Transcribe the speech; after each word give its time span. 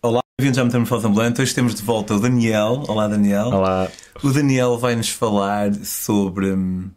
Olá, 0.00 0.20
bem-vindos 0.40 0.58
à 0.60 0.64
Metamorfose 0.64 1.06
Ambulante. 1.08 1.42
Hoje 1.42 1.52
temos 1.52 1.74
de 1.74 1.82
volta 1.82 2.14
o 2.14 2.20
Daniel. 2.20 2.84
Olá, 2.86 3.08
Daniel. 3.08 3.48
Olá. 3.48 3.90
O 4.22 4.30
Daniel 4.30 4.78
vai-nos 4.78 5.08
falar 5.08 5.74
sobre 5.74 6.52
hum, 6.52 6.88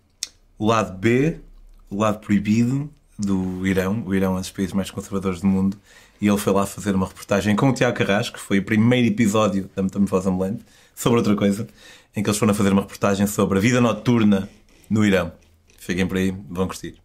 o 0.60 0.68
lado 0.68 0.96
B, 1.00 1.40
o 1.90 1.98
lado 1.98 2.20
proibido 2.20 2.92
do 3.18 3.66
Irão. 3.66 4.04
O 4.06 4.14
Irão 4.14 4.36
é 4.36 4.38
um 4.38 4.40
dos 4.40 4.52
países 4.52 4.74
mais 4.74 4.92
conservadores 4.92 5.42
do 5.42 5.48
mundo. 5.48 5.76
E 6.22 6.28
ele 6.28 6.38
foi 6.38 6.54
lá 6.54 6.68
fazer 6.68 6.94
uma 6.94 7.08
reportagem 7.08 7.56
com 7.56 7.70
o 7.70 7.74
Tiago 7.74 7.98
Carrasco, 7.98 8.38
que 8.38 8.44
foi 8.44 8.60
o 8.60 8.64
primeiro 8.64 9.08
episódio 9.08 9.68
da 9.76 9.82
Metamorfose 9.82 10.30
Ambulante, 10.30 10.64
sobre 10.94 11.18
outra 11.18 11.36
coisa, 11.36 11.68
em 12.16 12.22
que 12.22 12.30
eles 12.30 12.38
foram 12.38 12.52
a 12.52 12.56
fazer 12.56 12.72
uma 12.72 12.84
reportagem 12.84 13.26
sobre 13.26 13.58
a 13.58 13.62
vida 13.62 13.82
noturna 13.82 14.48
no 14.88 15.04
Irão. 15.04 15.32
Fiquem 15.80 16.06
por 16.06 16.18
aí, 16.18 16.32
vão 16.48 16.68
curtir. 16.68 17.02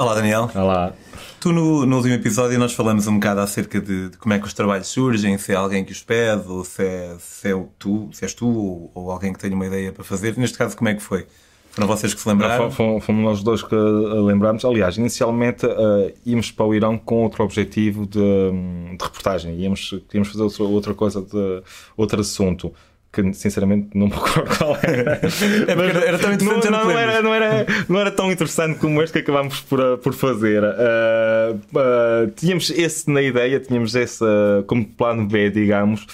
Olá, 0.00 0.14
Daniel. 0.14 0.50
Olá. 0.54 0.94
Tu, 1.38 1.52
no, 1.52 1.84
no 1.84 1.96
último 1.96 2.14
episódio, 2.14 2.58
nós 2.58 2.72
falamos 2.72 3.06
um 3.06 3.16
bocado 3.16 3.40
acerca 3.40 3.78
de, 3.78 4.08
de 4.08 4.16
como 4.16 4.32
é 4.32 4.38
que 4.38 4.46
os 4.46 4.54
trabalhos 4.54 4.86
surgem, 4.86 5.36
se 5.36 5.52
é 5.52 5.54
alguém 5.54 5.84
que 5.84 5.92
os 5.92 6.02
pede, 6.02 6.48
ou 6.48 6.64
se 6.64 6.82
é, 6.82 7.16
se 7.18 7.52
é 7.52 7.64
tu, 7.78 8.08
se 8.10 8.24
és 8.24 8.32
tu, 8.32 8.48
ou, 8.48 8.90
ou 8.94 9.10
alguém 9.10 9.30
que 9.30 9.38
tem 9.38 9.52
uma 9.52 9.66
ideia 9.66 9.92
para 9.92 10.02
fazer. 10.02 10.38
Neste 10.38 10.56
caso, 10.56 10.74
como 10.74 10.88
é 10.88 10.94
que 10.94 11.02
foi? 11.02 11.26
Foram 11.72 11.86
vocês 11.86 12.14
que 12.14 12.20
se 12.20 12.26
lembraram? 12.26 12.64
Não, 12.64 12.70
fomos, 12.70 13.04
fomos 13.04 13.22
nós 13.22 13.42
dois 13.42 13.62
que 13.62 13.74
lembrámos. 13.74 14.64
Aliás, 14.64 14.96
inicialmente 14.96 15.66
uh, 15.66 16.10
íamos 16.24 16.50
para 16.50 16.64
o 16.64 16.74
Irão 16.74 16.96
com 16.96 17.22
outro 17.22 17.44
objetivo 17.44 18.06
de, 18.06 18.20
de 18.20 19.04
reportagem. 19.04 19.54
Íamos, 19.60 19.90
queríamos 20.08 20.30
fazer 20.30 20.42
outra, 20.42 20.64
outra 20.64 20.94
coisa, 20.94 21.20
de, 21.20 21.62
outro 21.94 22.22
assunto 22.22 22.72
que 23.12 23.32
sinceramente 23.32 23.88
não 23.94 24.06
me 24.06 24.12
recordo 24.12 24.56
qual 24.56 24.76
era. 24.82 25.20
É 25.66 25.72
era, 25.72 26.04
era 26.06 26.18
tão 26.18 26.32
interessante, 26.32 26.70
não, 26.70 26.78
não, 26.78 26.84
não, 26.84 26.98
era, 26.98 27.22
não, 27.22 27.34
era, 27.34 27.66
não 27.88 28.00
era 28.00 28.10
tão 28.10 28.30
interessante 28.30 28.78
como 28.78 29.02
este 29.02 29.14
que 29.14 29.18
acabámos 29.20 29.60
por, 29.60 29.80
uh, 29.80 29.98
por 29.98 30.14
fazer. 30.14 30.62
Uh, 30.62 31.56
uh, 31.56 32.30
tínhamos 32.36 32.70
esse 32.70 33.10
na 33.10 33.20
ideia, 33.20 33.58
tínhamos 33.58 33.94
esse 33.94 34.24
como 34.66 34.84
plano 34.86 35.26
B, 35.26 35.50
digamos, 35.50 36.06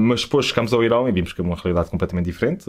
mas 0.00 0.22
depois 0.22 0.46
chegámos 0.46 0.72
ao 0.72 0.82
Irão 0.84 1.08
e 1.08 1.12
vimos 1.12 1.32
que 1.32 1.40
é 1.40 1.44
uma 1.44 1.56
realidade 1.56 1.90
completamente 1.90 2.26
diferente 2.26 2.64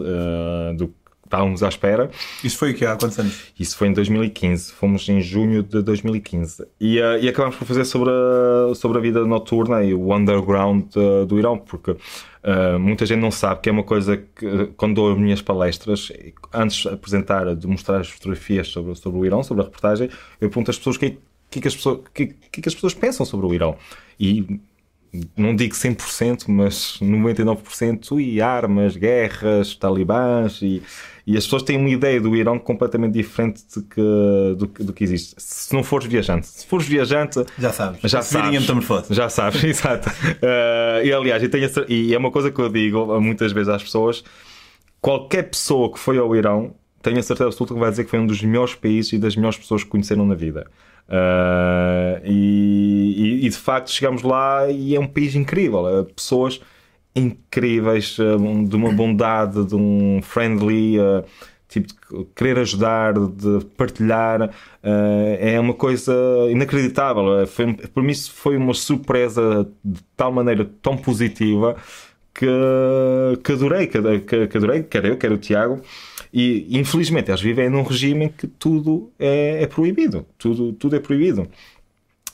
do 0.76 0.88
que 0.88 1.01
estávamos 1.32 1.62
à 1.62 1.68
espera. 1.68 2.10
Isso 2.44 2.58
foi 2.58 2.72
o 2.72 2.74
que 2.74 2.84
há 2.84 2.94
quantos 2.94 3.18
anos? 3.18 3.52
Isso 3.58 3.76
foi 3.76 3.88
em 3.88 3.92
2015, 3.94 4.72
fomos 4.72 5.08
em 5.08 5.20
junho 5.22 5.62
de 5.62 5.80
2015 5.80 6.66
e, 6.78 6.98
e 6.98 7.28
acabámos 7.28 7.56
por 7.56 7.66
fazer 7.66 7.86
sobre 7.86 8.10
a, 8.10 8.74
sobre 8.74 8.98
a 8.98 9.00
vida 9.00 9.24
noturna 9.24 9.82
e 9.82 9.94
o 9.94 10.14
underground 10.14 10.92
do 11.26 11.38
Irão, 11.38 11.58
porque 11.58 11.96
Uh, 12.42 12.76
muita 12.76 13.06
gente 13.06 13.20
não 13.20 13.30
sabe 13.30 13.60
que 13.60 13.68
é 13.68 13.72
uma 13.72 13.84
coisa 13.84 14.16
que, 14.16 14.66
quando 14.76 14.96
dou 14.96 15.12
as 15.12 15.16
minhas 15.16 15.40
palestras, 15.40 16.10
antes 16.52 16.78
de 16.78 16.88
apresentar, 16.88 17.54
de 17.54 17.68
mostrar 17.68 18.00
as 18.00 18.08
fotografias 18.08 18.66
sobre, 18.66 18.96
sobre 18.96 19.20
o 19.20 19.24
Irão, 19.24 19.44
sobre 19.44 19.62
a 19.62 19.66
reportagem, 19.66 20.10
eu 20.40 20.48
pergunto 20.48 20.68
às 20.68 20.76
pessoas 20.76 20.96
o 20.96 20.98
que, 20.98 21.18
que, 21.48 21.60
que, 21.60 21.68
as 21.68 21.76
pessoas, 21.76 22.00
que, 22.12 22.26
que 22.26 22.68
as 22.68 22.74
pessoas 22.74 22.94
pensam 22.94 23.24
sobre 23.24 23.46
o 23.46 23.54
Irão. 23.54 23.76
E 24.18 24.58
não 25.36 25.54
digo 25.54 25.74
100%, 25.74 26.46
mas 26.48 26.98
99%, 27.00 28.20
e 28.20 28.40
armas, 28.40 28.96
guerras, 28.96 29.76
talibãs, 29.76 30.62
e, 30.62 30.82
e 31.26 31.36
as 31.36 31.44
pessoas 31.44 31.62
têm 31.62 31.76
uma 31.76 31.88
ideia 31.88 32.20
do 32.20 32.34
Irão 32.34 32.58
completamente 32.58 33.12
diferente 33.12 33.62
de 33.74 33.82
que, 33.82 34.00
do, 34.56 34.66
do 34.66 34.92
que 34.92 35.04
existe. 35.04 35.34
Se 35.38 35.72
não 35.72 35.84
fores 35.84 36.06
viajante, 36.06 36.46
se 36.46 36.66
fores 36.66 36.86
viajante, 36.86 37.44
já 37.58 37.72
sabes, 37.72 38.00
já 38.02 38.22
sabes, 38.22 38.48
já 39.10 39.28
sabes, 39.28 39.62
exato. 39.64 40.08
Uh, 40.08 41.04
e 41.04 41.12
aliás, 41.12 41.42
e, 41.42 41.48
tenho, 41.48 41.68
e 41.88 42.14
é 42.14 42.18
uma 42.18 42.30
coisa 42.30 42.50
que 42.50 42.60
eu 42.60 42.68
digo 42.68 43.20
muitas 43.20 43.52
vezes 43.52 43.68
às 43.68 43.82
pessoas: 43.82 44.24
qualquer 45.00 45.44
pessoa 45.44 45.92
que 45.92 45.98
foi 45.98 46.18
ao 46.18 46.34
Irão 46.34 46.74
tenho 47.02 47.18
a 47.18 47.22
certeza 47.22 47.48
absoluta 47.48 47.74
que 47.74 47.80
vai 47.80 47.90
dizer 47.90 48.04
que 48.04 48.10
foi 48.10 48.20
um 48.20 48.26
dos 48.26 48.40
melhores 48.42 48.74
países 48.74 49.12
e 49.12 49.18
das 49.18 49.34
melhores 49.36 49.58
pessoas 49.58 49.82
que 49.82 49.90
conheceram 49.90 50.24
na 50.24 50.34
vida. 50.34 50.66
Uh, 51.08 52.24
e, 52.24 53.40
e, 53.44 53.48
de 53.48 53.56
facto 53.56 53.90
chegamos 53.90 54.22
lá 54.22 54.70
e 54.70 54.94
é 54.94 55.00
um 55.00 55.06
país 55.06 55.34
incrível. 55.34 55.84
Uh, 55.84 56.04
pessoas 56.04 56.60
incríveis, 57.14 58.16
de 58.68 58.76
uma 58.76 58.92
bondade, 58.92 59.64
de 59.66 59.74
um 59.74 60.20
friendly, 60.22 60.96
tipo 61.68 61.88
de 61.88 62.26
querer 62.34 62.58
ajudar, 62.58 63.14
de 63.14 63.64
partilhar. 63.76 64.50
é 64.82 65.58
uma 65.58 65.74
coisa 65.74 66.12
inacreditável. 66.50 67.46
Foi, 67.46 67.72
para 67.74 68.02
mim, 68.02 68.14
foi 68.14 68.56
uma 68.56 68.74
surpresa 68.74 69.68
de 69.84 70.00
tal 70.16 70.32
maneira 70.32 70.68
tão 70.82 70.96
positiva 70.96 71.76
que, 72.34 72.46
que 73.44 73.52
adorei, 73.52 73.86
que, 73.86 74.46
que 74.46 74.56
adorei, 74.56 74.82
quer 74.82 75.04
eu, 75.04 75.16
quer 75.16 75.32
o 75.32 75.38
Tiago. 75.38 75.80
E 76.32 76.78
infelizmente 76.78 77.30
eles 77.30 77.42
vivem 77.42 77.68
num 77.68 77.82
regime 77.82 78.24
em 78.24 78.28
que 78.28 78.46
tudo 78.46 79.12
é, 79.18 79.62
é 79.62 79.66
proibido. 79.66 80.24
Tudo, 80.38 80.72
tudo 80.72 80.96
é 80.96 80.98
proibido. 80.98 81.46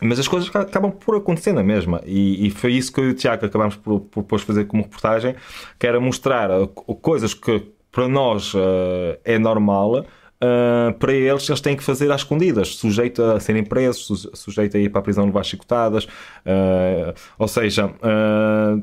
Mas 0.00 0.19
as 0.19 0.28
coisas 0.28 0.54
acabam 0.54 0.92
por 0.92 1.16
acontecer 1.16 1.53
na 1.53 1.62
mesma. 1.62 2.00
E, 2.06 2.47
e 2.47 2.50
foi 2.50 2.72
isso 2.72 2.92
que 2.92 3.00
eu 3.00 3.09
e 3.09 3.10
o 3.10 3.14
Tiago 3.14 3.44
acabámos 3.44 3.76
por, 3.76 4.00
por 4.00 4.22
depois 4.22 4.42
fazer 4.42 4.64
como 4.66 4.82
reportagem, 4.84 5.34
que 5.78 5.86
era 5.86 6.00
mostrar 6.00 6.50
uh, 6.50 6.69
coisas 6.69 7.34
que 7.34 7.66
para 7.91 8.06
nós 8.06 8.54
uh, 8.54 9.19
é 9.25 9.38
normal, 9.38 10.04
Uh, 10.38 10.94
para 10.98 11.12
eles, 11.12 11.48
eles 11.48 11.60
têm 11.60 11.76
que 11.76 11.82
fazer 11.82 12.12
às 12.12 12.20
escondidas, 12.20 12.76
sujeito 12.76 13.20
a 13.25 13.41
serem 13.41 13.64
presos, 13.64 14.28
sujeito 14.34 14.76
a 14.76 14.81
ir 14.81 14.88
para 14.88 15.00
a 15.00 15.03
prisão 15.03 15.25
levar 15.25 15.42
chicotadas. 15.42 16.04
Uh, 16.04 17.12
ou 17.36 17.48
seja, 17.48 17.86
uh, 17.86 18.82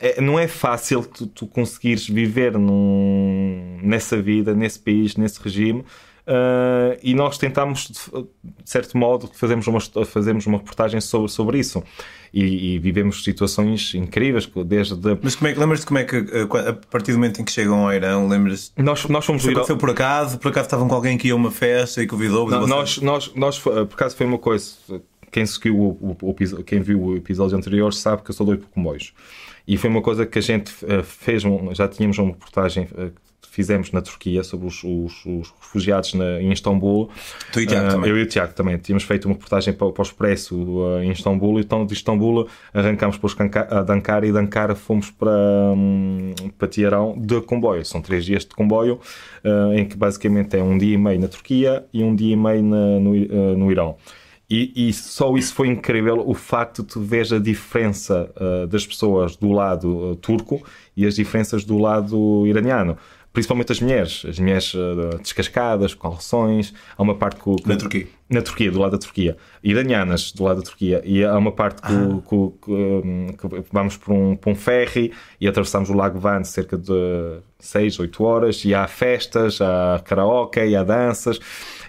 é, 0.00 0.20
não 0.20 0.38
é 0.38 0.46
fácil 0.46 1.02
tu, 1.02 1.26
tu 1.26 1.46
conseguires 1.48 2.08
viver 2.08 2.56
num, 2.56 3.80
nessa 3.82 4.20
vida, 4.22 4.54
nesse 4.54 4.78
país, 4.78 5.16
nesse 5.16 5.42
regime. 5.42 5.84
Uh, 6.26 6.96
e 7.02 7.14
nós 7.14 7.36
tentámos, 7.36 7.90
de 7.90 8.70
certo 8.70 8.96
modo, 8.96 9.30
fazemos 9.34 9.66
uma, 9.66 9.78
fazemos 10.06 10.46
uma 10.46 10.58
reportagem 10.58 11.00
sobre, 11.00 11.30
sobre 11.30 11.58
isso. 11.58 11.82
E, 12.32 12.74
e 12.74 12.78
vivemos 12.78 13.22
situações 13.22 13.94
incríveis, 13.94 14.50
desde. 14.66 14.96
Mas 15.22 15.36
como 15.36 15.48
é 15.48 15.52
que 15.52 15.60
lembras-te 15.60 15.86
como 15.86 15.98
é 15.98 16.04
que, 16.04 16.16
a 16.16 16.72
partir 16.72 17.12
do 17.12 17.18
momento 17.18 17.40
em 17.40 17.44
que 17.44 17.52
chegam 17.52 17.86
ao 17.86 17.92
Irão, 17.92 18.26
lembras 18.26 18.72
Nós, 18.76 19.04
nós 19.06 19.24
fomos. 19.24 19.42
Isso 19.42 19.52
aconteceu 19.52 19.76
por 19.76 19.90
acaso? 19.90 20.38
Por 20.38 20.48
acaso 20.48 20.66
estavam 20.66 20.88
com 20.88 20.94
alguém 20.94 21.16
que 21.16 21.28
ia 21.28 21.34
a 21.34 21.36
uma 21.36 21.50
festa 21.50 22.02
e 22.02 22.06
convidou? 22.06 22.50
Não, 22.50 22.66
nós, 22.66 22.98
nós, 22.98 23.32
nós, 23.36 23.58
por 23.58 23.82
acaso 23.82 24.16
foi 24.16 24.26
uma 24.26 24.38
coisa. 24.38 24.74
Quem, 25.30 25.46
seguiu 25.46 25.78
o, 25.78 26.16
o, 26.20 26.30
o, 26.30 26.34
quem 26.64 26.80
viu 26.80 27.02
o 27.02 27.16
episódio 27.16 27.56
anterior 27.56 27.92
sabe 27.92 28.22
que 28.22 28.30
eu 28.30 28.34
sou 28.34 28.46
doido 28.46 28.62
por 28.62 28.70
comboios. 28.70 29.12
E 29.66 29.76
foi 29.76 29.88
uma 29.88 30.02
coisa 30.02 30.26
que 30.26 30.38
a 30.38 30.42
gente 30.42 30.72
eh, 30.86 31.02
fez, 31.02 31.42
já 31.72 31.88
tínhamos 31.88 32.18
uma 32.18 32.32
reportagem 32.32 32.86
eh, 32.96 33.10
fizemos 33.54 33.92
na 33.92 34.02
Turquia 34.02 34.42
sobre 34.42 34.66
os, 34.66 34.82
os, 34.82 35.24
os 35.24 35.54
refugiados 35.60 36.14
na, 36.14 36.40
em 36.40 36.52
Istambul. 36.52 37.08
Tu 37.52 37.60
e 37.60 37.66
Tiago 37.66 37.86
uh, 37.86 37.90
também. 37.92 38.10
Eu 38.10 38.18
e 38.18 38.22
o 38.22 38.26
Tiago 38.26 38.52
também. 38.52 38.76
Tínhamos 38.78 39.04
feito 39.04 39.26
uma 39.26 39.34
reportagem 39.34 39.72
para, 39.72 39.92
para 39.92 40.02
o 40.02 40.04
Expresso 40.04 40.56
uh, 40.56 41.02
em 41.02 41.12
Istambul, 41.12 41.60
então 41.60 41.86
de 41.86 41.94
Istambul 41.94 42.48
arrancámos 42.72 43.16
para 43.16 43.94
Ankara 43.94 44.26
e 44.26 44.32
de 44.32 44.38
Ankara 44.38 44.74
fomos 44.74 45.10
para, 45.10 45.30
um, 45.30 46.34
para 46.58 46.66
Teherão 46.66 47.14
de 47.16 47.40
comboio. 47.42 47.84
São 47.84 48.02
três 48.02 48.24
dias 48.24 48.44
de 48.44 48.54
comboio, 48.54 48.98
uh, 49.44 49.72
em 49.74 49.84
que 49.86 49.96
basicamente 49.96 50.56
é 50.56 50.62
um 50.62 50.76
dia 50.76 50.94
e 50.94 50.98
meio 50.98 51.20
na 51.20 51.28
Turquia 51.28 51.84
e 51.92 52.02
um 52.02 52.14
dia 52.14 52.32
e 52.32 52.36
meio 52.36 52.62
na, 52.62 52.98
no, 52.98 53.14
no 53.56 53.70
Irão. 53.70 53.96
E, 54.48 54.88
e, 54.88 54.92
só 54.92 55.34
isso 55.36 55.54
foi 55.54 55.68
incrível, 55.68 56.22
o 56.26 56.34
facto 56.34 56.82
de 56.82 56.88
tu 56.88 57.00
vês 57.00 57.32
a 57.32 57.38
diferença 57.38 58.30
uh, 58.36 58.66
das 58.66 58.86
pessoas 58.86 59.36
do 59.36 59.50
lado 59.50 60.10
uh, 60.10 60.16
turco 60.16 60.62
e 60.94 61.06
as 61.06 61.14
diferenças 61.14 61.64
do 61.64 61.78
lado 61.78 62.46
iraniano. 62.46 62.96
Principalmente 63.34 63.72
as 63.72 63.80
mulheres, 63.80 64.24
as 64.28 64.38
mulheres 64.38 64.72
uh, 64.74 65.18
descascadas, 65.20 65.92
com 65.92 66.08
calções. 66.08 66.72
Há 66.96 67.02
uma 67.02 67.16
parte 67.16 67.40
que, 67.42 67.68
Na 67.68 67.76
Turquia? 67.76 68.06
Na 68.30 68.40
Turquia, 68.40 68.70
do 68.70 68.78
lado 68.78 68.92
da 68.92 68.98
Turquia. 68.98 69.36
Iranianas, 69.60 70.30
do 70.30 70.44
lado 70.44 70.58
da 70.58 70.62
Turquia. 70.62 71.02
E 71.04 71.24
há 71.24 71.36
uma 71.36 71.50
parte 71.50 71.82
que, 71.82 71.92
ah. 71.92 72.20
que, 72.28 72.70
um, 72.70 73.26
que 73.26 73.64
vamos 73.72 73.96
por 73.96 74.12
um, 74.12 74.36
por 74.36 74.50
um 74.50 74.54
ferry 74.54 75.12
e 75.40 75.48
atravessamos 75.48 75.90
o 75.90 75.94
Lago 75.94 76.16
Van 76.16 76.44
cerca 76.44 76.78
de 76.78 76.92
6, 77.58 77.98
8 77.98 78.22
horas. 78.22 78.64
E 78.64 78.72
há 78.72 78.86
festas, 78.86 79.60
há 79.60 80.00
karaoke, 80.04 80.76
há 80.76 80.84
danças 80.84 81.40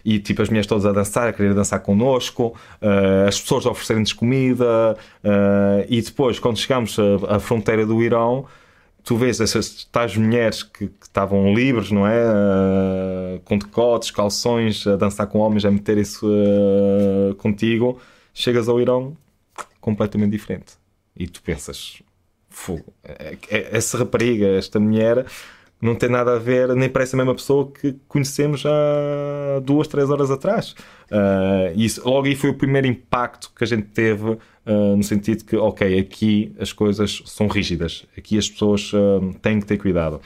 e 0.03 0.17
tipo 0.17 0.41
as 0.41 0.49
mulheres 0.49 0.65
todas 0.65 0.85
a 0.87 0.91
dançar, 0.91 1.27
a 1.27 1.33
querer 1.33 1.53
dançar 1.53 1.79
connosco, 1.79 2.55
uh, 2.81 3.27
as 3.27 3.39
pessoas 3.39 3.67
a 3.67 3.69
oferecerem-nos 3.69 4.13
comida 4.13 4.97
uh, 5.23 5.85
e 5.87 6.01
depois 6.01 6.39
quando 6.39 6.57
chegamos 6.57 6.97
à, 7.27 7.39
fronteira 7.39 7.85
do 7.85 8.01
Irão 8.01 8.45
tu 9.05 9.15
vês 9.15 9.39
essas 9.39 9.85
tais 9.85 10.17
mulheres 10.17 10.63
que, 10.63 10.89
estavam 11.01 11.53
livres, 11.53 11.91
não 11.91 12.05
é? 12.07 12.25
Uh, 12.25 13.39
com 13.45 13.57
decotes, 13.57 14.09
calções, 14.09 14.85
a 14.87 14.95
dançar 14.97 15.27
com 15.27 15.37
homens, 15.39 15.63
a 15.63 15.71
meter 15.71 15.97
isso 15.97 16.27
uh, 16.27 17.35
contigo. 17.35 18.01
Chegas 18.33 18.67
ao 18.67 18.81
Irão 18.81 19.15
completamente 19.79 20.31
diferente. 20.31 20.73
E 21.15 21.27
tu 21.27 21.41
pensas, 21.41 22.01
fogo, 22.49 22.91
é, 23.03 23.37
é, 23.49 23.77
essa 23.77 23.97
rapariga, 23.99 24.47
esta 24.47 24.79
mulher, 24.79 25.25
não 25.81 25.95
tem 25.95 26.09
nada 26.09 26.35
a 26.35 26.39
ver, 26.39 26.73
nem 26.75 26.89
parece 26.89 27.15
a 27.15 27.17
mesma 27.17 27.35
pessoa 27.35 27.71
que 27.71 27.95
conhecemos 28.07 28.65
há 28.65 29.59
duas, 29.59 29.87
três 29.87 30.09
horas 30.09 30.31
atrás. 30.31 30.75
Uh, 31.11 31.71
isso, 31.75 32.01
logo 32.07 32.25
aí 32.25 32.35
foi 32.35 32.49
o 32.49 32.53
primeiro 32.53 32.87
impacto 32.87 33.51
que 33.55 33.63
a 33.63 33.67
gente 33.67 33.87
teve, 33.87 34.31
uh, 34.31 34.95
no 34.95 35.03
sentido 35.03 35.43
que, 35.43 35.55
ok, 35.55 35.99
aqui 35.99 36.53
as 36.59 36.73
coisas 36.73 37.21
são 37.25 37.47
rígidas, 37.47 38.05
aqui 38.17 38.37
as 38.37 38.49
pessoas 38.49 38.91
uh, 38.93 39.33
têm 39.41 39.59
que 39.59 39.65
ter 39.65 39.77
cuidado. 39.77 40.21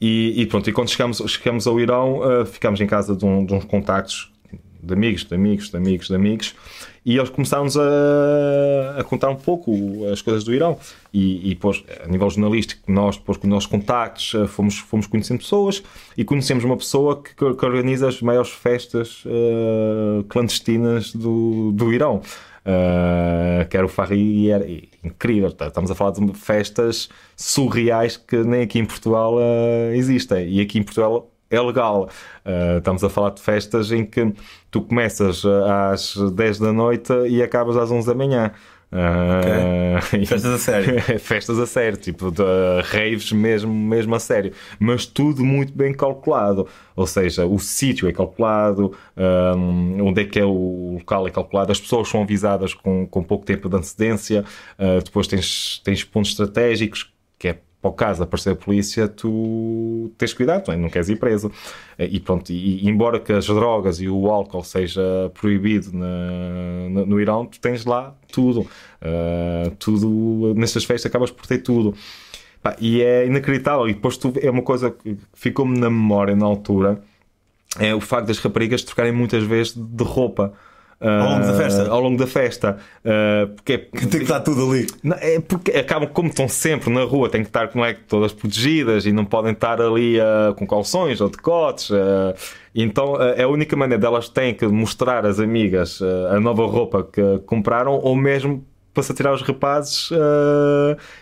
E, 0.00 0.42
e 0.42 0.46
pronto, 0.46 0.68
e 0.68 0.72
quando 0.72 0.90
chegamos, 0.90 1.22
chegamos 1.26 1.66
ao 1.66 1.80
Irão, 1.80 2.20
ficamos 2.46 2.80
em 2.80 2.86
casa 2.86 3.16
de, 3.16 3.24
um, 3.24 3.44
de 3.44 3.54
uns 3.54 3.64
contactos 3.64 4.30
de 4.82 4.92
amigos, 4.92 5.24
de 5.24 5.34
amigos, 5.34 5.70
de 5.70 5.76
amigos, 5.76 6.06
de 6.06 6.14
amigos, 6.14 6.54
e 7.06 7.16
eles 7.16 7.30
começaram-nos 7.30 7.76
a, 7.76 8.96
a, 8.98 9.04
contar 9.04 9.30
um 9.30 9.36
pouco 9.36 9.72
as 10.12 10.20
coisas 10.20 10.42
do 10.42 10.52
Irão. 10.52 10.76
E, 11.14 11.52
e 11.52 11.54
depois, 11.54 11.84
a 12.04 12.08
nível 12.08 12.28
jornalístico, 12.28 12.90
nós, 12.90 13.16
depois 13.16 13.38
com 13.38 13.46
os 13.46 13.50
nossos 13.50 13.70
contactos, 13.70 14.34
eh, 14.34 14.48
fomos, 14.48 14.76
fomos 14.78 15.06
conhecendo 15.06 15.38
pessoas 15.38 15.84
e 16.16 16.24
conhecemos 16.24 16.64
uma 16.64 16.76
pessoa 16.76 17.22
que, 17.22 17.32
que 17.32 17.44
organiza 17.44 18.08
as 18.08 18.20
maiores 18.20 18.50
festas 18.50 19.24
uh, 19.24 20.24
clandestinas 20.24 21.14
do, 21.14 21.70
do 21.70 21.92
Irão. 21.92 22.20
Uh, 22.66 23.64
que 23.68 23.76
era 23.76 23.86
o 23.86 23.88
Farri 23.88 24.18
e 24.18 24.50
era 24.50 24.66
incrível. 25.04 25.52
Tá, 25.52 25.68
estamos 25.68 25.88
a 25.88 25.94
falar 25.94 26.10
de 26.10 26.32
festas 26.34 27.08
surreais 27.36 28.16
que 28.16 28.38
nem 28.38 28.62
aqui 28.62 28.80
em 28.80 28.84
Portugal 28.84 29.36
uh, 29.36 29.94
existem. 29.94 30.48
E 30.48 30.60
aqui 30.60 30.80
em 30.80 30.82
Portugal 30.82 31.30
é 31.50 31.60
legal. 31.60 32.08
Uh, 32.44 32.78
estamos 32.78 33.02
a 33.04 33.08
falar 33.08 33.30
de 33.30 33.40
festas 33.40 33.92
em 33.92 34.04
que 34.04 34.32
tu 34.70 34.82
começas 34.82 35.42
às 35.44 36.14
10 36.32 36.58
da 36.58 36.72
noite 36.72 37.12
e 37.28 37.42
acabas 37.42 37.76
às 37.76 37.90
11 37.90 38.06
da 38.06 38.14
manhã. 38.14 38.52
Uh, 38.92 39.98
okay. 39.98 40.24
Festas 40.26 40.52
a 40.52 40.58
sério. 40.58 41.00
festas 41.18 41.58
a 41.58 41.66
sério, 41.66 41.98
tipo 41.98 42.30
de, 42.30 42.42
raves 42.84 43.32
mesmo, 43.32 43.72
mesmo 43.72 44.14
a 44.14 44.20
sério. 44.20 44.52
Mas 44.78 45.04
tudo 45.04 45.44
muito 45.44 45.72
bem 45.72 45.92
calculado. 45.92 46.66
Ou 46.94 47.06
seja, 47.06 47.44
o 47.46 47.58
sítio 47.58 48.08
é 48.08 48.12
calculado, 48.12 48.96
um, 49.16 50.06
onde 50.06 50.22
é 50.22 50.24
que 50.24 50.38
é 50.38 50.44
o 50.44 50.94
local 50.94 51.26
é 51.26 51.30
calculado, 51.30 51.72
as 51.72 51.80
pessoas 51.80 52.08
são 52.08 52.22
avisadas 52.22 52.72
com, 52.72 53.06
com 53.06 53.22
pouco 53.22 53.44
tempo 53.44 53.68
de 53.68 53.76
antecedência, 53.76 54.44
uh, 54.78 55.02
depois 55.04 55.26
tens, 55.26 55.80
tens 55.84 56.04
pontos 56.04 56.30
estratégicos 56.30 57.10
que 57.92 58.04
é 58.04 58.06
para 58.06 58.06
o 58.06 58.08
caso 58.08 58.18
de 58.18 58.24
aparecer 58.24 58.50
a 58.50 58.56
polícia, 58.56 59.08
tu 59.08 60.10
tens 60.18 60.32
cuidado, 60.32 60.68
não, 60.68 60.78
não 60.78 60.90
queres 60.90 61.08
ir 61.08 61.16
preso. 61.16 61.50
E 61.98 62.20
pronto, 62.20 62.50
e, 62.50 62.88
embora 62.88 63.20
que 63.20 63.32
as 63.32 63.46
drogas 63.46 64.00
e 64.00 64.08
o 64.08 64.30
álcool 64.30 64.64
seja 64.64 65.02
proibido 65.34 65.90
na, 65.92 66.88
no, 66.90 67.06
no 67.06 67.20
Irão, 67.20 67.46
tu 67.46 67.60
tens 67.60 67.84
lá 67.84 68.14
tudo. 68.32 68.60
Uh, 68.60 69.70
tudo, 69.78 70.54
nestas 70.56 70.84
festas 70.84 71.10
acabas 71.10 71.30
por 71.30 71.46
ter 71.46 71.58
tudo. 71.58 71.94
E 72.80 73.02
é 73.02 73.26
inacreditável. 73.26 73.88
E 73.88 73.94
depois 73.94 74.16
tu, 74.16 74.32
é 74.40 74.50
uma 74.50 74.62
coisa 74.62 74.90
que 74.90 75.16
ficou-me 75.34 75.78
na 75.78 75.90
memória 75.90 76.34
na 76.34 76.46
altura, 76.46 77.00
é 77.78 77.94
o 77.94 78.00
facto 78.00 78.26
das 78.28 78.38
raparigas 78.38 78.82
trocarem 78.82 79.12
muitas 79.12 79.44
vezes 79.44 79.74
de 79.76 80.04
roupa. 80.04 80.52
Uh, 80.98 81.08
ao 81.08 81.28
longo 81.28 81.46
da 81.46 81.54
festa? 81.54 81.88
Ao 81.90 82.00
longo 82.00 82.18
da 82.18 82.26
festa. 82.26 82.78
Uh, 83.04 83.48
porque 83.54 83.72
é, 83.74 83.78
que 83.78 84.06
tem 84.06 84.20
que 84.20 84.22
estar 84.22 84.40
tudo 84.40 84.70
ali. 84.70 84.86
É 85.20 85.40
porque 85.40 85.70
acabam, 85.72 86.08
como 86.08 86.28
estão 86.28 86.48
sempre 86.48 86.90
na 86.90 87.04
rua, 87.04 87.28
têm 87.28 87.42
que 87.42 87.48
estar 87.48 87.70
não 87.74 87.84
é, 87.84 87.94
todas 87.94 88.32
protegidas 88.32 89.04
e 89.04 89.12
não 89.12 89.24
podem 89.24 89.52
estar 89.52 89.80
ali 89.80 90.18
uh, 90.18 90.54
com 90.54 90.66
calções 90.66 91.20
ou 91.20 91.28
decotes. 91.28 91.90
então 92.74 93.20
é 93.22 93.42
a 93.42 93.48
única 93.48 93.76
maneira 93.76 94.00
delas 94.00 94.28
têm 94.28 94.54
que 94.54 94.66
mostrar 94.66 95.26
às 95.26 95.38
amigas 95.38 96.00
a 96.30 96.40
nova 96.40 96.66
roupa 96.66 97.02
que 97.04 97.38
compraram 97.46 97.94
ou 97.94 98.16
mesmo 98.16 98.64
para 98.94 99.02
se 99.02 99.12
atirar 99.12 99.34
os 99.34 99.42
rapazes 99.42 100.08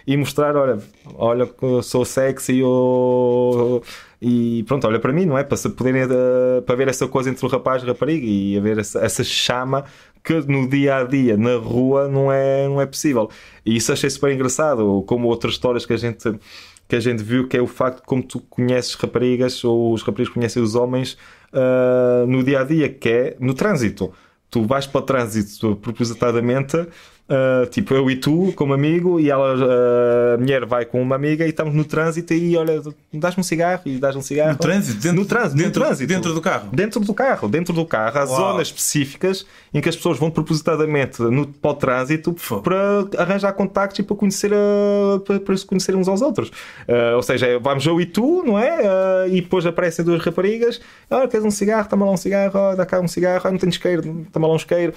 e 0.06 0.17
mostrar: 0.17 0.56
olha, 0.56 0.79
olha 1.17 1.47
que 1.47 1.82
sou 1.82 2.05
sexy 2.05 2.62
ou. 2.62 3.82
E 4.26 4.62
pronto, 4.62 4.87
olha 4.87 4.99
para 4.99 5.12
mim, 5.12 5.26
não 5.26 5.37
é? 5.37 5.44
Para, 5.44 5.59
poderem, 5.69 6.05
uh, 6.05 6.62
para 6.62 6.75
ver 6.75 6.88
essa 6.88 7.06
coisa 7.06 7.29
entre 7.29 7.44
o 7.44 7.49
rapaz 7.49 7.82
e 7.82 7.85
a 7.85 7.88
rapariga 7.88 8.25
e 8.25 8.56
haver 8.56 8.79
essa, 8.79 9.00
essa 9.00 9.23
chama 9.23 9.85
que 10.25 10.32
no 10.50 10.67
dia 10.67 10.97
a 10.97 11.05
dia, 11.05 11.37
na 11.37 11.56
rua, 11.56 12.09
não 12.09 12.32
é, 12.32 12.67
não 12.67 12.81
é 12.81 12.87
possível. 12.87 13.29
E 13.67 13.76
isso 13.76 13.93
achei 13.93 14.09
super 14.09 14.32
engraçado, 14.32 15.05
como 15.06 15.29
outras 15.29 15.53
histórias 15.53 15.85
que 15.85 15.93
a 15.93 15.99
gente 15.99 16.41
que 16.88 16.97
a 16.97 17.00
gente 17.00 17.23
viu, 17.23 17.49
que 17.49 17.56
é 17.56 17.62
o 17.62 17.67
facto 17.67 18.00
de 18.00 18.06
como 18.06 18.23
tu 18.23 18.41
conheces 18.41 18.94
raparigas 18.94 19.62
ou 19.62 19.93
os 19.93 20.03
rapazes 20.03 20.31
conhecem 20.31 20.62
os 20.62 20.75
homens 20.75 21.19
uh, 21.53 22.26
no 22.26 22.43
dia 22.43 22.61
a 22.61 22.65
dia, 22.65 22.88
que 22.88 23.09
é 23.09 23.37
no 23.38 23.53
trânsito. 23.53 24.11
Tu 24.50 24.62
vais 24.62 24.87
para 24.87 25.00
o 25.00 25.03
trânsito 25.03 25.76
propositadamente 25.76 26.76
Uh, 27.26 27.65
tipo, 27.71 27.94
eu 27.94 28.11
e 28.11 28.17
tu, 28.17 28.53
como 28.55 28.75
amigo, 28.75 29.19
e 29.19 29.31
ela, 29.31 29.56
uh, 29.56 30.35
a 30.35 30.37
mulher 30.37 30.67
vai 30.67 30.85
com 30.85 31.00
uma 31.00 31.17
amiga 31.17 31.47
e 31.47 31.49
estamos 31.49 31.75
no 31.75 31.82
trânsito 31.82 32.35
e 32.35 32.55
olha, 32.55 32.82
dás-me 33.15 33.41
um 33.41 33.43
cigarro 33.43 33.81
e 33.87 33.97
dás 33.97 34.15
um 34.15 34.21
cigarro. 34.21 34.53
No 34.53 34.59
trânsito? 34.59 35.00
Dentro, 35.00 35.21
no 35.21 35.25
trânsito, 35.25 35.56
dentro, 35.56 35.81
no 35.81 35.87
trânsito. 35.87 36.06
Dentro 36.06 36.35
do 36.35 36.43
carro? 36.43 36.69
Dentro 36.71 37.00
do 37.00 37.15
carro, 37.15 37.49
dentro 37.49 37.73
do 37.73 37.87
carro. 37.87 38.19
Há 38.19 38.25
Uau. 38.25 38.37
zonas 38.37 38.69
específicas 38.69 39.47
em 39.73 39.81
que 39.81 39.88
as 39.88 39.97
pessoas 39.97 40.19
vão 40.19 40.31
propositadamente 40.31 41.23
no, 41.23 41.47
para 41.47 41.71
o 41.71 41.75
trânsito 41.75 42.35
Fô. 42.37 42.61
para 42.61 42.76
arranjar 43.17 43.55
contactos 43.55 44.00
e 44.00 44.03
para, 44.03 44.17
conhecer 44.17 44.53
a, 44.53 45.19
para, 45.21 45.41
para, 45.41 45.56
se 45.56 45.65
conhecerem 45.65 45.99
uns 45.99 46.09
aos 46.09 46.21
outros. 46.21 46.50
Uh, 46.87 47.17
ou 47.17 47.23
seja, 47.23 47.59
vamos 47.59 47.87
eu 47.87 47.99
e 48.03 48.05
tu, 48.05 48.43
não 48.44 48.59
é? 48.59 49.29
e 49.29 49.41
depois 49.41 49.65
aparecem 49.65 50.05
duas 50.05 50.23
raparigas. 50.23 50.79
Ah, 51.11 51.26
queres 51.26 51.47
um 51.47 51.50
cigarro? 51.50 51.88
Toma 51.88 52.05
lá 52.05 52.12
um 52.12 52.19
cigarro. 52.19 52.76
dá 52.76 52.85
cá 52.85 53.00
um 53.00 53.09
cigarro. 53.09 53.41
Ah, 53.44 53.50
não 53.50 53.59
tenho 53.59 53.71
isqueiro. 53.71 54.26
Toma 54.31 54.47
lá 54.47 54.53
um 54.53 54.56
isqueiro. 54.56 54.93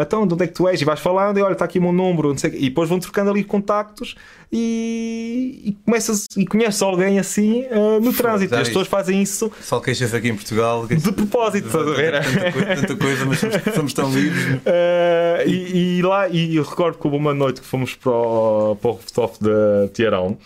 então, 0.00 0.26
de 0.26 0.32
onde 0.32 0.44
é 0.44 0.46
que 0.46 0.54
tu 0.54 0.66
és? 0.66 0.80
E 0.80 0.84
vais 0.84 1.00
falando 1.00 1.36
e 1.38 1.42
olha, 1.42 1.52
está 1.52 1.65
aqui 1.66 1.78
o 1.78 1.82
meu 1.82 1.92
número, 1.92 2.30
não 2.30 2.38
sei, 2.38 2.52
e 2.54 2.68
depois 2.68 2.88
vão 2.88 2.98
trocando 2.98 3.30
ali 3.30 3.44
contactos 3.44 4.14
e, 4.50 5.60
e 5.64 5.72
começas 5.84 6.26
e 6.36 6.46
conheces 6.46 6.80
alguém 6.80 7.18
assim 7.18 7.64
uh, 7.64 8.00
no 8.00 8.12
trânsito. 8.12 8.54
As 8.54 8.68
pessoas 8.68 8.88
fazem 8.88 9.20
isso. 9.20 9.50
Só 9.60 9.80
queixas 9.80 10.14
aqui 10.14 10.28
em 10.28 10.34
Portugal. 10.34 10.86
De 10.86 11.12
propósito, 11.12 11.66
estás 11.66 11.86
a 11.86 11.92
ver? 11.92 12.22
Tanta, 12.22 12.52
coisa, 12.52 12.76
tanta 12.76 12.96
coisa, 12.96 13.24
mas 13.26 13.40
somos 13.74 13.92
tão 13.92 14.12
livres. 14.12 14.54
Uh, 14.54 15.46
e, 15.46 15.98
e, 15.98 16.02
lá, 16.02 16.28
e 16.28 16.56
eu 16.56 16.62
recordo 16.62 16.98
como 16.98 17.16
uma 17.16 17.34
noite 17.34 17.60
que 17.60 17.66
fomos 17.66 17.94
para 17.94 18.12
o, 18.12 18.76
para 18.76 18.90
o 18.90 18.94
rooftop 18.94 19.38
de 19.40 19.88
Tiarão 19.92 20.38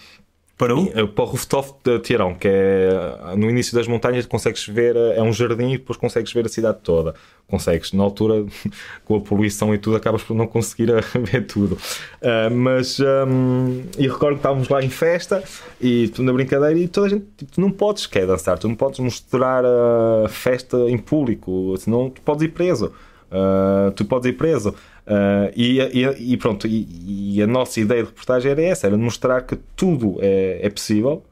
para 0.60 0.76
o? 0.76 0.92
Eh, 0.94 1.06
para 1.06 1.24
o 1.24 1.26
rooftop 1.26 1.72
de 1.82 1.98
Tiarão, 2.00 2.34
que 2.34 2.46
é 2.46 3.34
no 3.34 3.48
início 3.48 3.74
das 3.74 3.88
montanhas, 3.88 4.26
consegues 4.26 4.66
ver, 4.66 4.94
eh, 4.94 5.16
é 5.16 5.22
um 5.22 5.32
jardim 5.32 5.72
e 5.72 5.78
depois 5.78 5.96
consegues 5.96 6.30
ver 6.34 6.44
a 6.44 6.50
cidade 6.50 6.80
toda. 6.82 7.14
Consegues, 7.46 7.94
na 7.94 8.04
altura, 8.04 8.44
com 9.06 9.16
a 9.16 9.20
poluição 9.20 9.74
e 9.74 9.78
tudo, 9.78 9.96
acabas 9.96 10.22
por 10.22 10.36
não 10.36 10.46
conseguir 10.46 10.92
ver 11.18 11.46
tudo. 11.46 11.78
Uh, 12.20 12.54
mas, 12.54 13.00
um, 13.00 13.84
e 13.98 14.06
recordo 14.06 14.34
que 14.34 14.40
estávamos 14.40 14.68
lá 14.68 14.82
em 14.84 14.90
festa 14.90 15.42
e 15.80 16.08
tudo 16.08 16.26
na 16.26 16.32
brincadeira 16.34 16.78
e 16.78 16.86
toda 16.86 17.06
a 17.06 17.10
gente, 17.10 17.24
tipo, 17.38 17.52
tu 17.52 17.60
não 17.60 17.70
podes 17.70 18.04
quer 18.06 18.26
dançar, 18.26 18.58
tu 18.58 18.68
não 18.68 18.74
podes 18.74 19.00
mostrar 19.00 19.64
a 19.64 20.28
festa 20.28 20.76
em 20.90 20.98
público, 20.98 21.74
senão 21.78 22.10
tu 22.10 22.20
podes 22.20 22.42
ir 22.42 22.48
preso. 22.48 22.92
Uh, 23.30 23.92
tu 23.92 24.04
podes 24.04 24.28
ir 24.28 24.32
preso. 24.32 24.70
Uh, 25.06 25.52
e, 25.56 25.80
e, 25.80 26.32
e, 26.32 26.36
pronto, 26.36 26.66
e, 26.66 27.36
e, 27.36 27.42
a 27.42 27.46
nossa 27.46 27.80
ideia 27.80 28.02
de 28.02 28.08
reportagem 28.08 28.50
era 28.50 28.62
essa: 28.62 28.86
era 28.86 28.96
mostrar 28.96 29.42
que 29.42 29.56
tudo 29.76 30.16
é, 30.20 30.60
é 30.62 30.70
possível, 30.70 31.22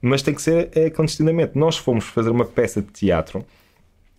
mas 0.00 0.22
tem 0.22 0.34
que 0.34 0.42
ser 0.42 0.70
é, 0.74 0.90
clandestinamente. 0.90 1.56
Nós 1.56 1.76
fomos 1.76 2.04
fazer 2.04 2.30
uma 2.30 2.44
peça 2.44 2.82
de 2.82 2.88
teatro 2.88 3.44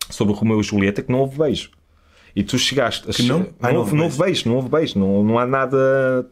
sobre 0.10 0.34
o 0.34 0.36
Romeu 0.36 0.60
e 0.60 0.64
Julieta 0.64 1.02
que 1.02 1.12
não 1.12 1.20
houve 1.20 1.38
beijo. 1.38 1.72
E 2.36 2.44
tu 2.44 2.58
chegaste 2.60 3.10
a 3.10 3.14
que 3.14 3.24
não? 3.24 3.48
Ah, 3.60 3.72
não, 3.72 3.80
houve, 3.80 3.96
não 3.96 4.04
houve 4.04 4.20
beijo, 4.20 4.48
não 4.48 4.58
houve 4.58 4.70
beijo, 4.70 5.00
não, 5.00 5.24
não 5.24 5.40
há 5.40 5.46
nada 5.48 5.78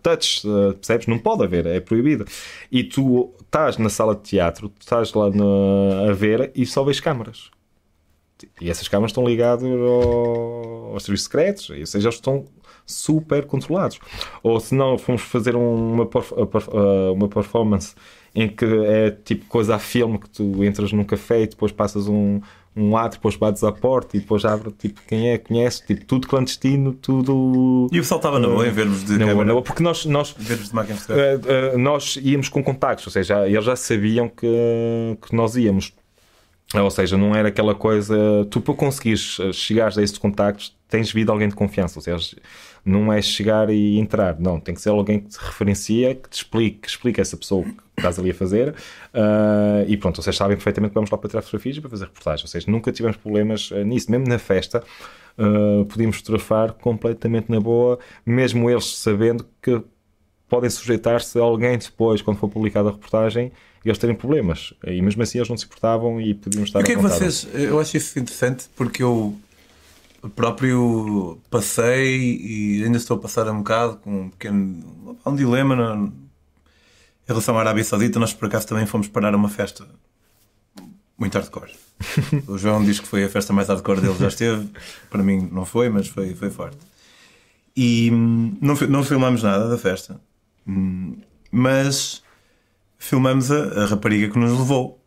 touch, 0.03 0.47
uh, 0.47 0.75
percebes? 0.75 1.07
Não 1.07 1.17
pode 1.17 1.43
haver, 1.43 1.65
é 1.65 1.79
proibido. 1.79 2.25
E 2.71 2.83
tu 2.83 3.33
estás 3.41 3.79
na 3.79 3.89
sala 3.89 4.13
de 4.13 4.21
teatro, 4.21 4.71
estás 4.79 5.11
lá 5.13 5.31
na, 5.31 6.11
a 6.11 6.13
ver 6.13 6.51
e 6.53 6.63
só 6.63 6.83
vês 6.83 6.99
câmaras. 6.99 7.49
E 8.59 8.69
essas 8.69 8.87
câmaras 8.87 9.11
estão 9.11 9.25
ligadas 9.25 9.63
ao, 9.63 10.93
aos 10.93 11.03
serviços 11.03 11.25
secretos, 11.25 11.69
ou 11.69 11.85
seja, 11.85 12.07
eles 12.07 12.15
estão 12.15 12.45
super 12.85 13.45
controlados. 13.45 13.99
Ou 14.43 14.59
se 14.59 14.75
não, 14.75 14.97
fomos 14.97 15.21
fazer 15.21 15.55
uma, 15.55 16.07
uma 17.13 17.27
performance 17.27 17.95
em 18.33 18.49
que 18.49 18.65
é 18.65 19.11
tipo 19.11 19.45
coisa 19.45 19.75
a 19.75 19.79
filme 19.79 20.19
que 20.19 20.29
tu 20.29 20.63
entras 20.63 20.91
num 20.91 21.05
café 21.05 21.43
e 21.43 21.47
depois 21.47 21.71
passas 21.71 22.07
um, 22.07 22.41
um 22.75 22.97
ato, 22.97 23.15
depois 23.15 23.37
bates 23.37 23.63
à 23.63 23.71
porta 23.71 24.17
e 24.17 24.19
depois 24.19 24.43
abre 24.43 24.71
tipo 24.71 25.01
quem 25.07 25.29
é, 25.29 25.37
conhece, 25.37 25.85
tipo 25.85 26.05
tudo 26.05 26.27
clandestino, 26.27 26.91
tudo. 26.93 27.87
E 27.91 27.97
o 27.97 28.01
pessoal 28.01 28.19
estava 28.19 28.37
na 28.37 28.49
boa 28.49 28.67
em 28.67 28.71
vermos 28.71 29.05
de 29.05 29.17
na 29.17 29.27
boa, 29.27 29.45
na 29.45 29.53
boa, 29.53 29.63
porque 29.63 29.81
nós, 29.81 30.05
nós, 30.05 30.35
vermos 30.37 30.69
de 30.69 30.75
uh, 30.75 31.75
uh, 31.75 31.77
nós 31.77 32.19
íamos 32.21 32.49
com 32.49 32.61
contactos, 32.61 33.07
ou 33.07 33.13
seja, 33.13 33.47
eles 33.47 33.63
já 33.63 33.75
sabiam 33.75 34.27
que, 34.27 35.17
que 35.21 35.33
nós 35.33 35.55
íamos. 35.55 35.93
Ou 36.81 36.91
seja, 36.91 37.17
não 37.17 37.35
era 37.35 37.49
aquela 37.49 37.75
coisa. 37.75 38.15
Tu, 38.49 38.61
para 38.61 38.73
conseguires 38.73 39.37
chegar 39.53 39.87
a 39.97 40.01
esses 40.01 40.17
contactos, 40.17 40.75
tens 40.89 41.11
vindo 41.11 41.31
alguém 41.31 41.47
de 41.47 41.55
confiança. 41.55 41.97
Ou 41.99 42.03
seja, 42.03 42.37
não 42.85 43.11
é 43.11 43.21
chegar 43.21 43.69
e 43.69 43.97
entrar. 43.97 44.39
Não, 44.39 44.59
tem 44.59 44.75
que 44.75 44.81
ser 44.81 44.89
alguém 44.89 45.19
que 45.19 45.29
te 45.29 45.37
referencia, 45.39 46.13
que 46.13 46.29
te 46.29 46.33
explique, 46.33 46.79
que 46.81 46.87
explique 46.87 47.19
essa 47.19 47.35
pessoa 47.35 47.63
que 47.63 47.73
estás 47.97 48.19
ali 48.19 48.29
a 48.29 48.33
fazer. 48.33 48.75
Uh, 49.13 49.87
e 49.87 49.97
pronto, 49.97 50.21
vocês 50.21 50.35
sabem 50.35 50.55
perfeitamente 50.55 50.91
que 50.91 50.95
vamos 50.95 51.09
lá 51.09 51.17
para 51.17 51.29
tirar 51.29 51.41
fotografias 51.41 51.77
e 51.77 51.81
para 51.81 51.89
fazer 51.89 52.05
reportagens. 52.05 52.43
Ou 52.43 52.47
seja, 52.47 52.69
nunca 52.69 52.91
tivemos 52.91 53.17
problemas 53.17 53.71
uh, 53.71 53.83
nisso. 53.83 54.11
Mesmo 54.11 54.27
na 54.27 54.37
festa, 54.37 54.83
uh, 55.37 55.85
podíamos 55.85 56.17
fotografar 56.17 56.73
completamente 56.73 57.51
na 57.51 57.59
boa, 57.59 57.97
mesmo 58.25 58.69
eles 58.69 58.85
sabendo 58.97 59.45
que 59.61 59.81
podem 60.49 60.69
sujeitar-se 60.69 61.39
a 61.39 61.41
alguém 61.41 61.77
depois, 61.77 62.21
quando 62.21 62.37
for 62.37 62.49
publicada 62.49 62.89
a 62.89 62.91
reportagem, 62.91 63.51
eles 63.83 63.97
terem 63.97 64.15
problemas. 64.15 64.73
E 64.85 65.01
mesmo 65.01 65.21
assim 65.21 65.37
eles 65.37 65.49
não 65.49 65.57
se 65.57 65.65
importavam 65.65 66.19
e 66.19 66.33
podíamos 66.33 66.69
estar 66.69 66.79
e 66.79 66.83
o 66.83 66.85
que 66.85 66.91
é 66.93 66.95
que 66.95 67.01
vocês. 67.01 67.47
Eu 67.53 67.79
acho 67.79 67.97
isso 67.97 68.17
interessante 68.17 68.65
porque 68.75 69.03
eu 69.03 69.35
próprio 70.35 71.39
passei 71.49 72.39
e 72.41 72.83
ainda 72.83 72.97
estou 72.97 73.17
a 73.17 73.19
passar 73.19 73.47
um 73.49 73.59
bocado 73.59 73.97
com 73.97 74.21
um 74.21 74.29
pequeno. 74.29 75.17
um 75.25 75.35
dilema 75.35 75.75
na, 75.75 75.95
em 75.95 76.11
relação 77.27 77.57
à 77.57 77.61
Arábia 77.61 77.83
Saudita. 77.83 78.19
Nós 78.19 78.33
por 78.33 78.47
acaso 78.47 78.67
também 78.67 78.85
fomos 78.85 79.07
parar 79.07 79.35
uma 79.35 79.49
festa 79.49 79.85
muito 81.17 81.37
hardcore. 81.37 81.71
o 82.47 82.57
João 82.57 82.83
diz 82.83 82.99
que 82.99 83.07
foi 83.07 83.23
a 83.23 83.29
festa 83.29 83.53
mais 83.53 83.67
hardcore 83.67 84.01
dele 84.01 84.17
já 84.19 84.27
esteve. 84.27 84.67
Para 85.09 85.23
mim 85.23 85.47
não 85.51 85.65
foi, 85.65 85.89
mas 85.89 86.07
foi, 86.07 86.33
foi 86.33 86.49
forte. 86.49 86.77
E 87.75 88.09
hum, 88.11 88.57
não, 88.61 88.75
não 88.89 89.03
filmamos 89.03 89.43
nada 89.43 89.69
da 89.69 89.77
festa, 89.77 90.19
mas 91.51 92.23
filmamos 92.97 93.51
a, 93.51 93.83
a 93.83 93.85
rapariga 93.85 94.31
que 94.31 94.39
nos 94.39 94.57
levou. 94.57 95.01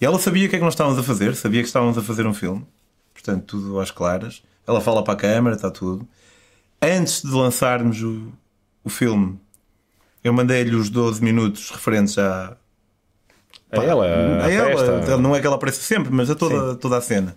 E 0.00 0.04
ela 0.04 0.18
sabia 0.18 0.46
o 0.46 0.50
que 0.50 0.56
é 0.56 0.58
que 0.58 0.64
nós 0.64 0.74
estávamos 0.74 0.98
a 0.98 1.02
fazer, 1.02 1.34
sabia 1.34 1.62
que 1.62 1.68
estávamos 1.68 1.96
a 1.96 2.02
fazer 2.02 2.26
um 2.26 2.34
filme, 2.34 2.66
portanto, 3.14 3.44
tudo 3.44 3.80
às 3.80 3.90
claras. 3.90 4.42
Ela 4.66 4.80
fala 4.80 5.02
para 5.02 5.14
a 5.14 5.16
câmara, 5.16 5.56
está 5.56 5.70
tudo. 5.70 6.06
Antes 6.82 7.22
de 7.22 7.30
lançarmos 7.30 8.02
o, 8.02 8.32
o 8.84 8.90
filme, 8.90 9.38
eu 10.22 10.32
mandei-lhe 10.32 10.74
os 10.74 10.90
12 10.90 11.22
minutos 11.22 11.70
referentes 11.70 12.18
à. 12.18 12.56
A 13.70 13.82
ela, 13.82 14.04
a, 14.04 14.44
a 14.44 14.50
ela. 14.50 15.00
festa. 15.00 15.16
Não 15.16 15.34
é 15.34 15.40
que 15.40 15.46
ela 15.46 15.56
apareça 15.56 15.80
sempre, 15.80 16.12
mas 16.12 16.28
a 16.28 16.34
toda, 16.34 16.74
toda 16.74 16.96
a 16.96 17.00
cena. 17.00 17.36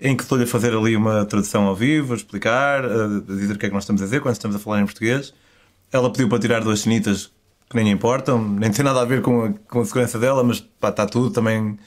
Em 0.00 0.16
que 0.16 0.22
estou-lhe 0.22 0.44
a 0.44 0.46
fazer 0.46 0.74
ali 0.74 0.96
uma 0.96 1.24
tradução 1.24 1.66
ao 1.66 1.74
vivo, 1.74 2.12
a 2.12 2.16
explicar, 2.16 2.84
a 2.84 3.20
dizer 3.26 3.54
o 3.54 3.58
que 3.58 3.66
é 3.66 3.68
que 3.68 3.74
nós 3.74 3.84
estamos 3.84 4.02
a 4.02 4.04
dizer 4.04 4.20
quando 4.20 4.34
estamos 4.34 4.56
a 4.56 4.58
falar 4.58 4.80
em 4.80 4.84
português. 4.84 5.32
Ela 5.92 6.10
pediu 6.10 6.28
para 6.28 6.38
tirar 6.38 6.60
duas 6.60 6.80
cenitas 6.80 7.30
que 7.68 7.76
nem 7.76 7.90
importam, 7.90 8.42
nem 8.48 8.70
tem 8.70 8.84
nada 8.84 9.00
a 9.00 9.04
ver 9.04 9.22
com 9.22 9.44
a, 9.44 9.52
com 9.68 9.80
a 9.80 9.84
segurança 9.84 10.18
dela, 10.18 10.42
mas 10.42 10.60
pá, 10.60 10.88
está 10.90 11.06
tudo 11.06 11.30
também. 11.30 11.78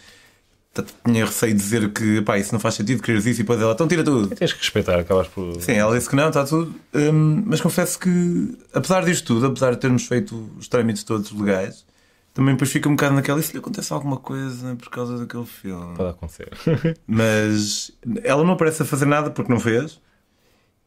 tá- 0.74 0.84
Tinha 1.06 1.26
receio 1.26 1.54
de 1.54 1.60
dizer 1.60 1.92
que 1.92 2.22
pá, 2.22 2.38
isso 2.38 2.54
não 2.54 2.60
faz 2.60 2.76
sentido, 2.76 3.02
queres 3.04 3.26
isso 3.26 3.42
e 3.42 3.44
depois 3.44 3.60
ela, 3.62 3.74
então 3.74 3.88
tira 3.88 4.04
tudo. 4.04 4.34
Tens 4.36 4.54
que 4.54 4.60
respeitar, 4.60 4.98
acabas 5.00 5.28
por. 5.28 5.60
Sim, 5.62 5.74
ela 5.74 5.96
disse 5.98 6.10
que 6.10 6.16
não, 6.16 6.28
está 6.30 6.46
tudo. 6.46 6.74
Hum, 6.94 7.44
mas 7.46 7.60
confesso 7.62 8.00
que, 8.00 8.58
apesar 8.74 9.04
disto 9.06 9.26
tudo, 9.28 9.48
apesar 9.48 9.72
de 9.72 9.78
termos 9.78 10.06
feito 10.06 10.50
os 10.58 10.68
trâmites 10.68 11.04
todos 11.04 11.32
legais, 11.32 11.86
também 12.34 12.54
depois 12.56 12.72
fica 12.72 12.88
um 12.90 12.96
bocado 12.96 13.16
naquela. 13.16 13.40
E 13.40 13.44
se 13.44 13.52
lhe 13.54 13.60
acontece 13.60 13.92
alguma 13.94 14.18
coisa 14.18 14.76
por 14.78 14.90
causa 14.90 15.18
daquele 15.18 15.46
filme? 15.46 15.96
Pode 15.96 16.10
acontecer. 16.12 16.50
Mas 17.06 17.92
ela 18.24 18.44
não 18.44 18.54
aparece 18.54 18.82
a 18.82 18.86
fazer 18.86 19.06
nada 19.06 19.30
porque 19.30 19.52
não 19.52 19.60
fez. 19.60 20.00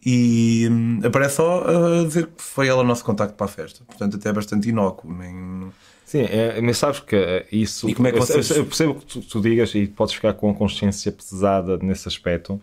E 0.04 0.68
hum, 0.70 1.00
aparece 1.04 1.36
só 1.36 1.64
a 1.64 2.04
dizer 2.04 2.26
que 2.28 2.42
foi 2.42 2.68
ela 2.68 2.82
o 2.82 2.86
nosso 2.86 3.04
contacto 3.04 3.34
para 3.34 3.46
a 3.46 3.48
festa. 3.48 3.84
Portanto, 3.84 4.16
até 4.16 4.28
é 4.28 4.32
bastante 4.32 4.68
inócuo. 4.68 5.12
Nem... 5.12 5.70
Sim, 6.04 6.20
é, 6.30 6.60
mas 6.60 6.78
sabes 6.78 7.00
que 7.00 7.16
é, 7.16 7.46
isso. 7.50 7.88
E 7.88 7.94
como 7.94 8.06
é 8.06 8.12
que 8.12 8.18
eu- 8.18 8.22
vocês- 8.22 8.50
eu, 8.50 8.56
eu 8.58 8.66
percebo 8.66 8.94
que 8.94 9.06
tu, 9.06 9.20
tu 9.22 9.40
digas 9.40 9.74
e 9.74 9.86
podes 9.88 10.14
ficar 10.14 10.34
com 10.34 10.48
a 10.50 10.54
consciência 10.54 11.10
pesada 11.10 11.76
nesse 11.78 12.06
aspecto, 12.06 12.60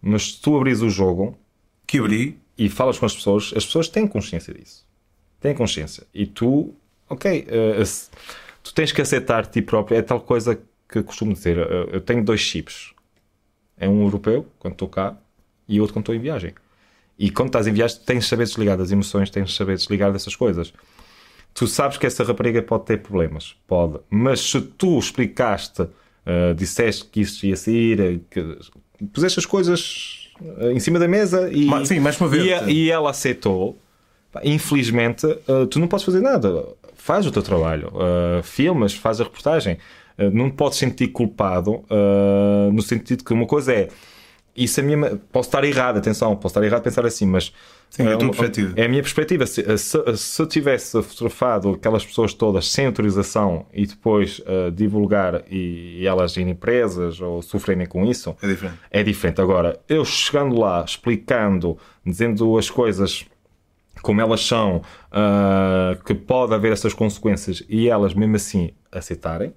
mas 0.00 0.32
se 0.34 0.40
tu 0.40 0.56
abris 0.56 0.80
o 0.80 0.88
jogo 0.88 1.36
Que 1.86 1.98
abri. 1.98 2.38
e 2.56 2.68
falas 2.68 2.96
com 2.98 3.06
as 3.06 3.14
pessoas, 3.16 3.52
as 3.56 3.64
pessoas 3.66 3.88
têm 3.88 4.06
consciência 4.06 4.54
disso. 4.54 4.86
Têm 5.40 5.54
consciência. 5.54 6.06
E 6.14 6.24
tu, 6.26 6.72
ok, 7.08 7.46
eh, 7.48 7.84
se- 7.84 8.08
tu 8.62 8.72
tens 8.72 8.92
que 8.92 9.00
aceitar 9.02 9.46
ti 9.46 9.60
próprio. 9.60 9.96
É 9.98 10.02
tal 10.02 10.20
coisa 10.20 10.60
que 10.88 11.02
costumo 11.02 11.32
dizer. 11.32 11.58
eh, 11.58 11.88
Eu 11.96 12.00
tenho 12.00 12.22
dois 12.24 12.40
chips. 12.40 12.92
É 13.76 13.88
um 13.88 14.02
europeu, 14.02 14.46
quando 14.60 14.74
estou 14.74 14.88
cá, 14.88 15.16
e 15.68 15.80
outro 15.80 15.94
quando 15.94 16.02
estou 16.04 16.14
em 16.14 16.20
viagem. 16.20 16.52
E 17.18 17.30
quando 17.30 17.48
estás 17.48 17.66
em 17.66 17.72
viagem, 17.72 17.98
tens 18.06 18.24
de 18.24 18.30
saber 18.30 18.44
desligar 18.44 18.76
das 18.78 18.90
emoções, 18.92 19.28
tens 19.30 19.50
de 19.50 19.56
saber 19.56 19.76
desligar 19.76 20.12
dessas 20.12 20.34
coisas. 20.36 20.72
Tu 21.52 21.66
sabes 21.66 21.96
que 21.98 22.06
essa 22.06 22.22
rapariga 22.22 22.62
pode 22.62 22.84
ter 22.84 22.98
problemas, 22.98 23.56
pode, 23.66 23.98
mas 24.08 24.38
se 24.40 24.60
tu 24.60 24.98
explicaste, 24.98 25.86
eh, 26.24 26.54
disseste 26.54 27.06
que 27.06 27.20
isso 27.22 27.44
ia 27.44 27.56
sair, 27.56 27.98
eh, 28.00 28.18
que 28.30 28.58
puseste 29.12 29.40
as 29.40 29.46
coisas 29.46 30.28
eh, 30.58 30.72
em 30.72 30.78
cima 30.78 30.98
da 31.00 31.08
mesa 31.08 31.50
e, 31.50 31.64
Ma- 31.66 31.84
sim, 31.84 31.98
mais 31.98 32.20
uma 32.20 32.28
vez. 32.28 32.44
e, 32.68 32.72
e 32.86 32.90
ela 32.90 33.10
aceitou, 33.10 33.76
infelizmente, 34.44 35.26
eh, 35.26 35.66
tu 35.70 35.78
não 35.80 35.88
podes 35.88 36.04
fazer 36.04 36.20
nada. 36.20 36.64
Faz 36.94 37.26
o 37.26 37.30
teu 37.32 37.42
trabalho, 37.42 37.90
eh, 38.38 38.42
filmas, 38.42 38.94
faz 38.94 39.20
a 39.20 39.24
reportagem. 39.24 39.78
Eh, 40.16 40.30
não 40.30 40.50
te 40.50 40.54
podes 40.56 40.78
sentir 40.78 41.08
culpado 41.08 41.84
no 42.72 42.82
sentido 42.82 43.24
que 43.24 43.32
uma 43.32 43.46
coisa 43.46 43.72
é 43.72 43.88
isso 44.64 44.80
é 44.80 44.82
a 44.82 44.86
minha. 44.86 45.16
Posso 45.32 45.48
estar 45.48 45.64
errado, 45.64 45.98
atenção, 45.98 46.34
posso 46.36 46.52
estar 46.52 46.64
errado 46.64 46.80
a 46.80 46.82
pensar 46.84 47.04
assim, 47.06 47.26
mas. 47.26 47.52
Sim, 47.90 48.06
é 48.06 48.12
a 48.12 48.16
tua 48.18 48.28
perspectiva. 48.28 48.74
É 48.76 48.84
a 48.84 48.88
minha 48.88 49.02
perspectiva. 49.02 49.46
Se, 49.46 49.62
se, 49.78 50.16
se 50.16 50.42
eu 50.42 50.46
tivesse 50.46 51.02
fotografado 51.02 51.70
aquelas 51.70 52.04
pessoas 52.04 52.34
todas 52.34 52.68
sem 52.70 52.84
autorização 52.86 53.64
e 53.72 53.86
depois 53.86 54.42
eh, 54.44 54.70
divulgar 54.70 55.42
e, 55.50 56.00
e 56.00 56.06
elas 56.06 56.36
irem 56.36 56.54
presas 56.54 57.18
ou 57.20 57.40
sofrerem 57.40 57.86
com 57.86 58.04
isso, 58.04 58.36
É 58.42 58.46
diferente. 58.48 58.78
é 58.90 59.02
diferente. 59.02 59.40
Agora, 59.40 59.80
eu 59.88 60.04
chegando 60.04 60.58
lá, 60.58 60.84
explicando, 60.86 61.78
dizendo 62.04 62.58
as 62.58 62.68
coisas 62.68 63.24
como 64.02 64.20
elas 64.20 64.44
são, 64.44 64.82
ah, 65.10 65.96
que 66.04 66.14
pode 66.14 66.54
haver 66.54 66.72
essas 66.72 66.92
consequências 66.94 67.62
e 67.68 67.88
elas 67.88 68.14
mesmo 68.14 68.36
assim 68.36 68.70
aceitarem, 68.92 69.52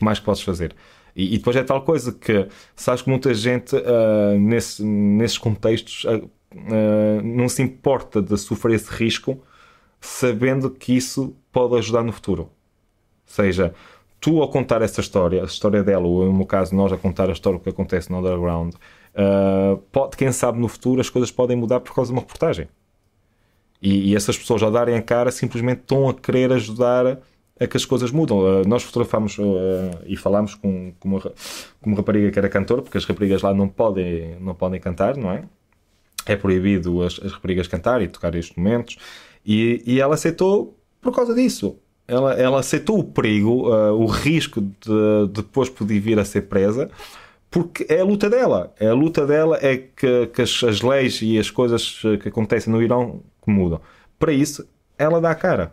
que 0.00 0.04
mais 0.04 0.18
podes 0.18 0.42
fazer? 0.42 0.74
E, 1.14 1.34
e 1.34 1.38
depois 1.38 1.56
é 1.56 1.62
tal 1.62 1.82
coisa 1.82 2.12
que 2.12 2.48
sabes 2.74 3.02
que 3.02 3.10
muita 3.10 3.32
gente 3.34 3.76
ah, 3.76 4.36
nesse, 4.38 4.82
nesses 4.84 5.38
contextos 5.38 6.06
ah, 6.06 6.20
ah, 6.52 7.22
não 7.22 7.48
se 7.48 7.62
importa 7.62 8.20
de 8.22 8.36
sofrer 8.36 8.74
esse 8.74 8.90
risco 8.90 9.42
sabendo 10.00 10.70
que 10.70 10.96
isso 10.96 11.36
pode 11.52 11.76
ajudar 11.76 12.02
no 12.02 12.12
futuro. 12.12 12.42
Ou 12.42 12.50
seja, 13.26 13.74
tu 14.20 14.40
ao 14.40 14.48
contar 14.48 14.82
essa 14.82 15.00
história, 15.00 15.42
a 15.42 15.44
história 15.44 15.82
dela, 15.84 16.06
ou 16.06 16.24
no 16.24 16.32
meu 16.32 16.46
caso, 16.46 16.74
nós 16.74 16.92
a 16.92 16.96
contar 16.96 17.28
a 17.28 17.32
história 17.32 17.60
que 17.60 17.68
acontece 17.68 18.10
no 18.10 18.18
underground, 18.18 18.74
pode, 19.92 20.16
quem 20.16 20.32
sabe 20.32 20.58
no 20.58 20.68
futuro 20.68 21.00
as 21.02 21.10
coisas 21.10 21.30
podem 21.30 21.56
mudar 21.56 21.80
por 21.80 21.94
causa 21.94 22.10
de 22.10 22.14
uma 22.14 22.22
reportagem. 22.22 22.66
E, 23.82 24.10
e 24.10 24.16
essas 24.16 24.38
pessoas, 24.38 24.62
ao 24.62 24.70
darem 24.70 24.96
a 24.96 25.02
cara, 25.02 25.30
simplesmente 25.30 25.80
estão 25.80 26.08
a 26.08 26.14
querer 26.14 26.52
ajudar 26.52 27.18
a 27.60 27.66
que 27.66 27.76
as 27.76 27.84
coisas 27.84 28.10
mudam. 28.10 28.40
Ah, 28.40 28.62
nós 28.66 28.82
fotografámos 28.82 29.36
ah, 29.38 30.02
e 30.06 30.16
falámos 30.16 30.54
com, 30.54 30.92
com, 30.98 31.08
uma, 31.08 31.20
com 31.20 31.34
uma 31.84 31.96
rapariga 31.96 32.30
que 32.30 32.38
era 32.38 32.48
cantora, 32.48 32.80
porque 32.80 32.96
as 32.96 33.04
raparigas 33.04 33.42
lá 33.42 33.52
não 33.52 33.68
podem, 33.68 34.36
não 34.40 34.54
podem 34.54 34.80
cantar, 34.80 35.16
não 35.16 35.30
é? 35.30 35.44
é 36.26 36.36
proibido 36.36 37.02
as, 37.02 37.20
as 37.22 37.32
raparigas 37.32 37.68
cantar 37.68 38.02
e 38.02 38.08
tocar 38.08 38.34
instrumentos 38.34 38.96
e, 39.44 39.82
e 39.86 40.00
ela 40.00 40.14
aceitou 40.14 40.76
por 41.00 41.14
causa 41.14 41.34
disso. 41.34 41.76
Ela, 42.08 42.34
ela 42.34 42.58
aceitou 42.58 42.98
o 42.98 43.04
perigo 43.04 43.72
ah, 43.72 43.92
o 43.92 44.06
risco 44.06 44.60
de 44.60 45.28
depois 45.32 45.68
poder 45.68 46.00
vir 46.00 46.18
a 46.18 46.24
ser 46.24 46.42
presa 46.42 46.90
porque 47.50 47.84
é 47.88 48.00
a 48.00 48.04
luta 48.04 48.30
dela. 48.30 48.72
É 48.78 48.88
a 48.88 48.94
luta 48.94 49.26
dela 49.26 49.58
é 49.60 49.76
que, 49.76 50.26
que 50.28 50.42
as, 50.42 50.62
as 50.64 50.80
leis 50.82 51.20
e 51.20 51.38
as 51.38 51.50
coisas 51.50 52.00
que 52.22 52.28
acontecem 52.28 52.72
no 52.72 52.82
Irão 52.82 53.22
que 53.44 53.50
mudam. 53.50 53.80
Para 54.18 54.32
isso 54.32 54.66
ela 54.96 55.20
dá 55.20 55.30
a 55.30 55.34
cara 55.34 55.72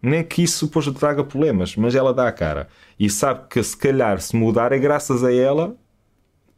nem 0.00 0.22
que 0.22 0.42
isso 0.42 0.66
depois 0.66 0.86
traga 0.92 1.24
problemas 1.24 1.74
mas 1.76 1.94
ela 1.94 2.14
dá 2.14 2.28
a 2.28 2.32
cara 2.32 2.68
e 2.98 3.10
sabe 3.10 3.48
que 3.48 3.62
se 3.62 3.76
calhar 3.76 4.20
se 4.20 4.36
mudar 4.36 4.72
é 4.72 4.78
graças 4.78 5.24
a 5.24 5.32
ela 5.32 5.76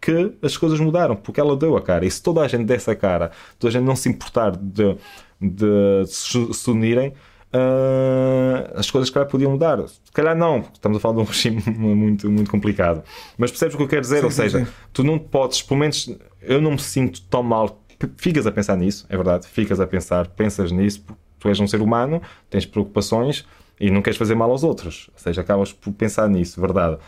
que 0.00 0.32
as 0.42 0.56
coisas 0.56 0.80
mudaram, 0.80 1.14
porque 1.14 1.40
ela 1.40 1.54
deu 1.56 1.76
a 1.76 1.82
cara. 1.82 2.06
E 2.06 2.11
se 2.11 2.23
toda 2.23 2.40
a 2.40 2.49
gente 2.49 2.64
desse 2.64 2.90
a 2.90 2.97
cara, 2.97 3.30
toda 3.59 3.70
a 3.70 3.73
gente 3.73 3.85
não 3.85 3.94
se 3.94 4.09
importar 4.09 4.56
de, 4.56 4.97
de 5.40 6.06
se 6.06 6.70
unirem, 6.70 7.12
ah, 7.52 8.73
as 8.76 8.90
coisas 8.90 9.09
se 9.09 9.12
calhar 9.12 9.28
podiam 9.28 9.52
mudar. 9.52 9.87
Se 9.87 10.12
calhar 10.12 10.37
não, 10.37 10.62
porque 10.62 10.78
estamos 10.78 10.99
a 10.99 11.00
falar 11.00 11.14
de 11.16 11.20
um 11.20 11.25
regime 11.25 11.62
muito, 11.76 12.30
muito 12.30 12.50
complicado. 12.50 13.02
Mas 13.37 13.50
percebes 13.50 13.75
o 13.75 13.76
que 13.76 13.85
eu 13.85 13.88
quero 13.88 14.02
dizer? 14.02 14.20
Sim, 14.20 14.25
Ou 14.25 14.30
seja, 14.30 14.64
sim. 14.64 14.73
tu 14.92 15.04
não 15.04 15.18
podes, 15.18 15.62
pelo 15.62 15.80
menos 15.80 16.16
eu 16.40 16.61
não 16.61 16.73
me 16.73 16.78
sinto 16.78 17.23
tão 17.23 17.42
mal. 17.42 17.85
Ficas 18.16 18.47
a 18.47 18.52
pensar 18.52 18.76
nisso, 18.76 19.04
é 19.11 19.16
verdade, 19.16 19.47
ficas 19.47 19.78
a 19.78 19.87
pensar, 19.87 20.26
pensas 20.28 20.73
nisso, 20.73 21.02
porque 21.02 21.20
tu 21.40 21.49
és 21.49 21.59
um 21.59 21.66
ser 21.66 21.80
humano, 21.82 22.23
tens 22.49 22.64
preocupações 22.66 23.44
e 23.80 23.90
não 23.90 24.02
queres 24.02 24.18
fazer 24.18 24.35
mal 24.37 24.50
aos 24.50 24.62
outros. 24.62 25.11
Ou 25.14 25.18
seja, 25.18 25.40
acabas 25.40 25.73
por 25.73 25.92
pensar 25.92 26.28
nisso, 26.28 26.61
verdade. 26.61 26.99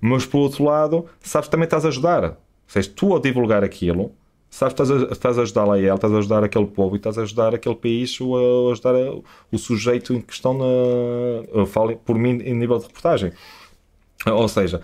Mas 0.00 0.26
por 0.26 0.38
outro 0.38 0.64
lado, 0.64 1.06
sabes 1.20 1.46
que 1.46 1.52
também 1.52 1.64
estás 1.66 1.84
a 1.84 1.88
ajudar. 1.88 2.24
Ou 2.24 2.36
seja, 2.66 2.90
tu 2.96 3.12
ao 3.12 3.20
divulgar 3.20 3.62
aquilo, 3.62 4.10
sabes 4.50 4.74
que 4.74 4.82
estás 4.82 5.02
a, 5.02 5.12
estás 5.12 5.38
a 5.38 5.42
ajudar 5.42 5.70
a 5.70 5.78
ela, 5.80 5.94
estás 5.94 6.12
a 6.12 6.18
ajudar 6.18 6.42
aquele 6.42 6.66
povo 6.66 6.96
e 6.96 6.98
estás 6.98 7.18
a 7.18 7.22
ajudar 7.22 7.54
aquele 7.54 7.74
país 7.76 8.18
ou 8.20 8.68
a 8.68 8.72
ajudar 8.72 8.94
a- 8.96 9.18
o 9.52 9.58
sujeito 9.58 10.12
em 10.14 10.20
questão 10.20 10.54
na. 10.58 11.66
Falo 11.66 11.96
por 11.98 12.18
mim 12.18 12.40
em 12.42 12.54
nível 12.54 12.78
de 12.78 12.86
reportagem. 12.86 13.32
Ou 14.26 14.48
seja, 14.48 14.80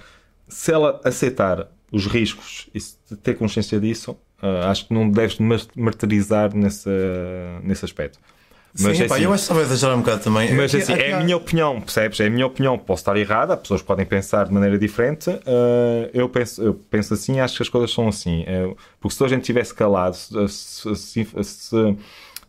se 0.48 0.72
ela 0.72 1.00
aceitar 1.04 1.68
os 1.90 2.06
riscos 2.06 2.68
e 2.74 3.16
ter 3.16 3.34
consciência 3.34 3.80
disso, 3.80 4.16
ah, 4.42 4.70
acho 4.70 4.86
que 4.86 4.94
não 4.94 5.08
deves 5.10 5.38
mar- 5.38 5.60
martirizar 5.74 6.54
nesse, 6.54 6.90
nesse 7.62 7.84
aspecto. 7.84 8.18
Mas, 8.80 8.96
Sim, 8.96 9.04
é 9.04 9.08
pá, 9.08 9.14
assim, 9.16 9.24
eu 9.24 9.32
acho 9.32 9.40
que 9.42 9.44
estava 9.44 9.60
a 9.60 9.62
exagerar 9.64 9.96
um 9.96 10.00
bocado 10.00 10.22
também. 10.22 10.54
mas 10.54 10.72
Aqui- 10.74 10.82
assim, 10.82 10.92
aqui 10.92 11.02
é 11.02 11.12
a 11.14 11.20
minha 11.24 11.36
opinião, 11.36 11.80
percebes? 11.80 12.20
É 12.20 12.26
a 12.26 12.30
minha 12.30 12.46
opinião. 12.46 12.78
Posso 12.78 13.00
estar 13.00 13.16
errada, 13.16 13.54
as 13.54 13.60
pessoas 13.60 13.82
podem 13.82 14.04
pensar 14.06 14.46
de 14.46 14.52
maneira 14.52 14.78
diferente. 14.78 15.30
ah, 15.30 16.10
eu, 16.12 16.28
penso, 16.28 16.62
eu 16.62 16.74
penso 16.74 17.14
assim, 17.14 17.40
acho 17.40 17.56
que 17.56 17.62
as 17.62 17.68
coisas 17.68 17.90
são 17.92 18.08
assim. 18.08 18.44
É, 18.46 18.72
porque 19.00 19.16
se 19.16 19.24
a 19.24 19.28
gente 19.28 19.42
tivesse 19.42 19.74
calado, 19.74 20.14
se, 20.16 20.94
se, 20.96 21.24
se- 21.42 21.96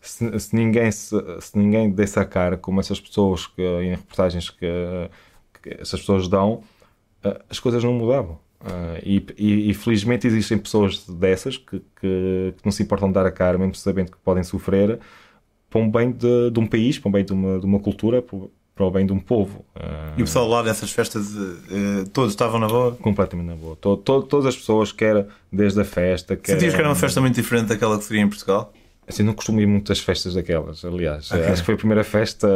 se- 0.02 0.56
ninguém, 0.56 0.90
se, 0.92 1.14
ninguém 1.54 1.90
desse 1.90 2.18
a 2.18 2.24
cara, 2.24 2.56
como 2.56 2.80
essas 2.80 3.00
pessoas 3.00 3.46
que, 3.46 3.62
em 3.62 3.90
reportagens 3.90 4.50
que, 4.50 4.66
que 5.62 5.76
essas 5.80 6.00
pessoas 6.00 6.28
dão, 6.28 6.62
ah, 7.24 7.40
as 7.50 7.58
coisas 7.58 7.82
não 7.82 7.92
mudavam. 7.92 8.38
Ah, 8.62 8.98
e, 9.02 9.24
e, 9.38 9.70
e 9.70 9.74
felizmente 9.74 10.26
existem 10.26 10.58
pessoas 10.58 11.06
dessas 11.08 11.56
que, 11.56 11.78
que, 12.00 12.54
que 12.56 12.64
não 12.64 12.70
se 12.72 12.82
importam 12.82 13.08
de 13.08 13.14
dar 13.14 13.26
a 13.26 13.32
cara, 13.32 13.56
mesmo 13.58 13.74
sabendo 13.74 14.12
que 14.12 14.18
podem 14.18 14.42
sofrer, 14.44 14.98
para 15.70 15.80
um 15.80 15.90
bem 15.90 16.10
de, 16.10 16.50
de 16.50 16.58
um 16.60 16.66
país, 16.66 16.98
para 16.98 17.08
um 17.08 17.12
bem 17.12 17.24
de 17.24 17.32
uma, 17.32 17.60
de 17.60 17.64
uma 17.64 17.78
cultura, 17.78 18.20
para 18.20 18.84
o 18.84 18.90
bem 18.90 19.06
de 19.06 19.12
um 19.12 19.20
povo. 19.20 19.64
Uh, 19.76 20.18
e 20.18 20.22
o 20.22 20.24
pessoal 20.24 20.48
lá 20.48 20.62
dessas 20.62 20.90
festas, 20.90 21.28
uh, 21.32 22.08
todos 22.12 22.32
estavam 22.32 22.58
na 22.58 22.66
boa? 22.66 22.96
Completamente 22.96 23.46
na 23.46 23.54
boa. 23.54 23.76
Todo, 23.76 24.02
todo, 24.02 24.26
todas 24.26 24.46
as 24.46 24.56
pessoas, 24.56 24.90
quer 24.90 25.26
desde 25.52 25.80
a 25.80 25.84
festa. 25.84 26.36
Quer, 26.36 26.54
Sentias 26.54 26.74
que 26.74 26.80
era 26.80 26.88
uma 26.88 26.96
festa 26.96 27.20
muito 27.20 27.36
diferente 27.36 27.68
daquela 27.68 27.96
que 27.96 28.04
seria 28.04 28.22
em 28.22 28.28
Portugal? 28.28 28.72
Assim, 29.10 29.24
não 29.24 29.34
costumo 29.34 29.60
ir 29.60 29.66
muitas 29.66 29.98
festas 29.98 30.34
daquelas, 30.34 30.84
aliás. 30.84 31.30
Okay. 31.30 31.44
Acho 31.46 31.62
que 31.62 31.66
foi 31.66 31.74
a 31.74 31.78
primeira 31.78 32.04
festa 32.04 32.48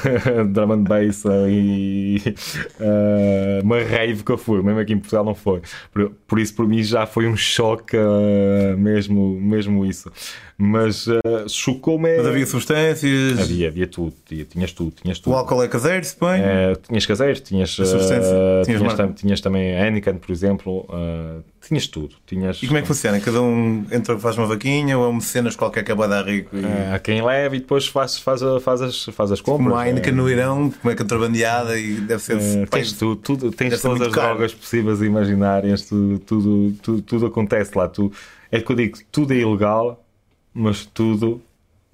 drum 0.50 0.72
and 0.72 0.82
bass 0.84 1.24
e 1.48 2.34
uh, 2.80 3.62
uma 3.62 3.78
rave 3.80 4.24
que 4.24 4.32
eu 4.32 4.38
fui, 4.38 4.62
mesmo 4.62 4.80
aqui 4.80 4.94
em 4.94 4.98
Portugal 4.98 5.24
não 5.24 5.34
foi. 5.34 5.60
Por, 5.92 6.10
por 6.26 6.38
isso, 6.38 6.54
por 6.54 6.66
mim, 6.66 6.82
já 6.82 7.06
foi 7.06 7.26
um 7.28 7.36
choque 7.36 7.96
uh, 7.96 8.76
mesmo, 8.78 9.38
mesmo 9.38 9.84
isso. 9.84 10.10
Mas 10.56 11.06
uh, 11.06 11.20
chocou-me. 11.48 12.16
Mas 12.16 12.26
havia 12.26 12.46
substâncias? 12.46 13.38
Havia, 13.38 13.68
havia 13.68 13.86
tudo. 13.86 14.14
Tinhas 14.48 14.72
tudo, 14.72 14.92
tinhas 15.00 15.20
tudo. 15.20 15.34
O 15.34 15.36
álcool 15.36 15.62
é 15.62 15.68
caseiro, 15.68 16.04
se 16.04 16.16
põe? 16.16 16.40
Uh, 16.40 16.76
tinhas 16.88 17.06
caseiro, 17.06 17.38
tinhas. 17.40 17.70
Tinhas, 17.70 17.90
tinhas, 18.64 18.94
tam, 18.94 19.12
tinhas, 19.12 19.40
também 19.40 19.78
Anakin, 19.78 20.14
por 20.14 20.32
exemplo. 20.32 20.84
Uh, 20.88 21.44
tinhas 21.68 21.86
tudo. 21.86 22.16
Tinhas... 22.26 22.62
E 22.62 22.66
como 22.66 22.78
é 22.78 22.82
que 22.82 22.88
funciona? 22.88 23.20
Cada 23.20 23.40
um 23.40 23.86
entra, 23.90 24.18
faz 24.18 24.36
uma 24.36 24.46
vaquinha 24.46 24.98
ou 24.98 25.04
é 25.04 25.08
um 25.08 25.14
mecenas 25.14 25.54
qualquer 25.54 25.84
que 25.84 25.94
dar 25.94 26.26
rico? 26.26 26.56
E... 26.56 26.60
Uh, 26.60 26.94
há 26.94 26.98
quem 26.98 27.22
leva 27.22 27.56
e 27.56 27.60
depois 27.60 27.86
faz, 27.86 28.18
faz, 28.18 28.40
faz, 28.62 28.82
as, 28.82 29.04
faz 29.04 29.32
as 29.32 29.40
compras. 29.40 29.68
Como 29.68 29.76
a 29.76 29.86
Heineken 29.86 30.12
no 30.12 30.28
Irão, 30.28 30.70
como 30.70 30.92
é 30.92 30.96
contrabandeada 30.96 31.78
e 31.78 31.94
deve 31.94 32.22
ser. 32.22 32.36
Uh, 32.36 32.66
tens 32.68 32.92
tudo, 32.92 33.16
tudo 33.16 33.52
tens 33.52 33.80
todas 33.80 34.08
as 34.08 34.12
caro. 34.12 34.28
drogas 34.28 34.54
possíveis 34.54 35.00
e 35.00 35.06
imaginárias, 35.06 35.82
tudo, 35.82 36.18
tudo, 36.18 36.74
tudo, 36.82 37.02
tudo 37.02 37.26
acontece 37.26 37.76
lá. 37.76 37.88
Tu, 37.88 38.12
é 38.50 38.60
que 38.60 38.72
eu 38.72 38.76
digo, 38.76 38.98
tudo 39.10 39.32
é 39.32 39.36
ilegal 39.36 40.04
mas 40.58 40.84
tudo 40.86 41.40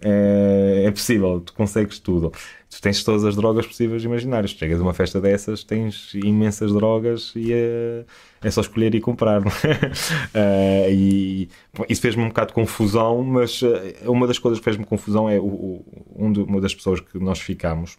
é, 0.07 0.85
é, 0.85 0.91
possível, 0.91 1.41
tu 1.41 1.55
consegues 1.55 1.99
tudo. 1.99 2.31
Tu 2.69 2.83
tens 2.83 3.03
todas 3.03 3.25
as 3.25 3.35
drogas 3.35 3.67
possíveis 3.67 4.03
e 4.03 4.07
imaginárias. 4.07 4.53
Tu 4.53 4.59
chegas 4.59 4.79
a 4.79 4.83
uma 4.83 4.93
festa 4.93 5.19
dessas, 5.19 5.65
tens 5.65 6.13
imensas 6.13 6.73
drogas 6.73 7.33
e 7.35 7.55
é, 7.55 8.05
é 8.43 8.51
só 8.51 8.61
escolher 8.61 8.95
e 8.95 9.01
comprar. 9.01 9.41
uh, 9.41 9.51
e 10.93 11.49
isso 11.89 12.03
fez-me 12.03 12.23
um 12.23 12.29
bocado 12.29 12.49
de 12.49 12.55
confusão, 12.55 13.25
mas 13.25 13.63
uh, 13.63 13.71
uma 14.05 14.27
das 14.27 14.39
coisas 14.39 14.59
que 14.59 14.65
fez-me 14.65 14.85
confusão 14.85 15.27
é 15.27 15.39
o, 15.41 15.47
o, 15.47 15.85
um 16.15 16.31
de, 16.31 16.41
uma 16.41 16.61
das 16.61 16.75
pessoas 16.75 17.01
que 17.01 17.19
nós 17.19 17.39
ficámos 17.41 17.97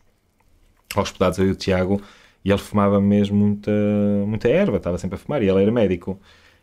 hospedados, 0.96 1.40
eu 1.40 1.48
e 1.48 1.52
o 1.52 1.56
Tiago, 1.56 2.00
e 2.44 2.52
ele 2.52 2.60
fumava 2.60 3.02
mesmo 3.02 3.36
muita, 3.36 3.72
muita 4.28 4.48
erva, 4.48 4.78
estava 4.78 5.00
sempre 5.00 5.16
a 5.16 5.18
fumar, 5.18 5.42
e 5.42 5.50
ele 5.50 5.64
era 5.64 5.72
médico. 5.72 6.20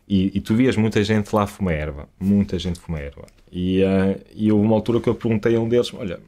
E, 0.07 0.37
e, 0.37 0.41
tu 0.41 0.53
vias 0.53 0.75
muita 0.75 1.03
gente 1.03 1.33
lá 1.33 1.47
fumar 1.47 1.73
erva, 1.73 2.09
muita 2.19 2.59
gente 2.59 2.79
fumar 2.79 3.01
erva. 3.01 3.25
E, 3.51 3.81
uh, 3.83 4.21
e 4.35 4.51
houve 4.51 4.65
uma 4.65 4.75
altura 4.75 4.99
que 4.99 5.07
eu 5.07 5.15
perguntei 5.15 5.55
a 5.55 5.59
um 5.59 5.69
deles: 5.69 5.93
Olha, 5.93 6.19